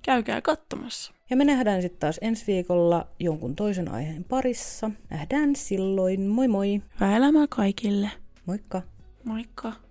Käykää 0.01 0.41
katsomassa. 0.41 1.13
Ja 1.29 1.37
me 1.37 1.45
nähdään 1.45 1.81
sitten 1.81 1.99
taas 1.99 2.19
ensi 2.21 2.47
viikolla 2.47 3.07
jonkun 3.19 3.55
toisen 3.55 3.91
aiheen 3.91 4.23
parissa. 4.23 4.91
Nähdään 5.09 5.55
silloin. 5.55 6.21
Moi 6.21 6.47
moi! 6.47 6.81
Hyvää 6.95 7.17
elämää 7.17 7.45
kaikille! 7.49 8.11
Moikka! 8.45 8.81
Moikka! 9.23 9.84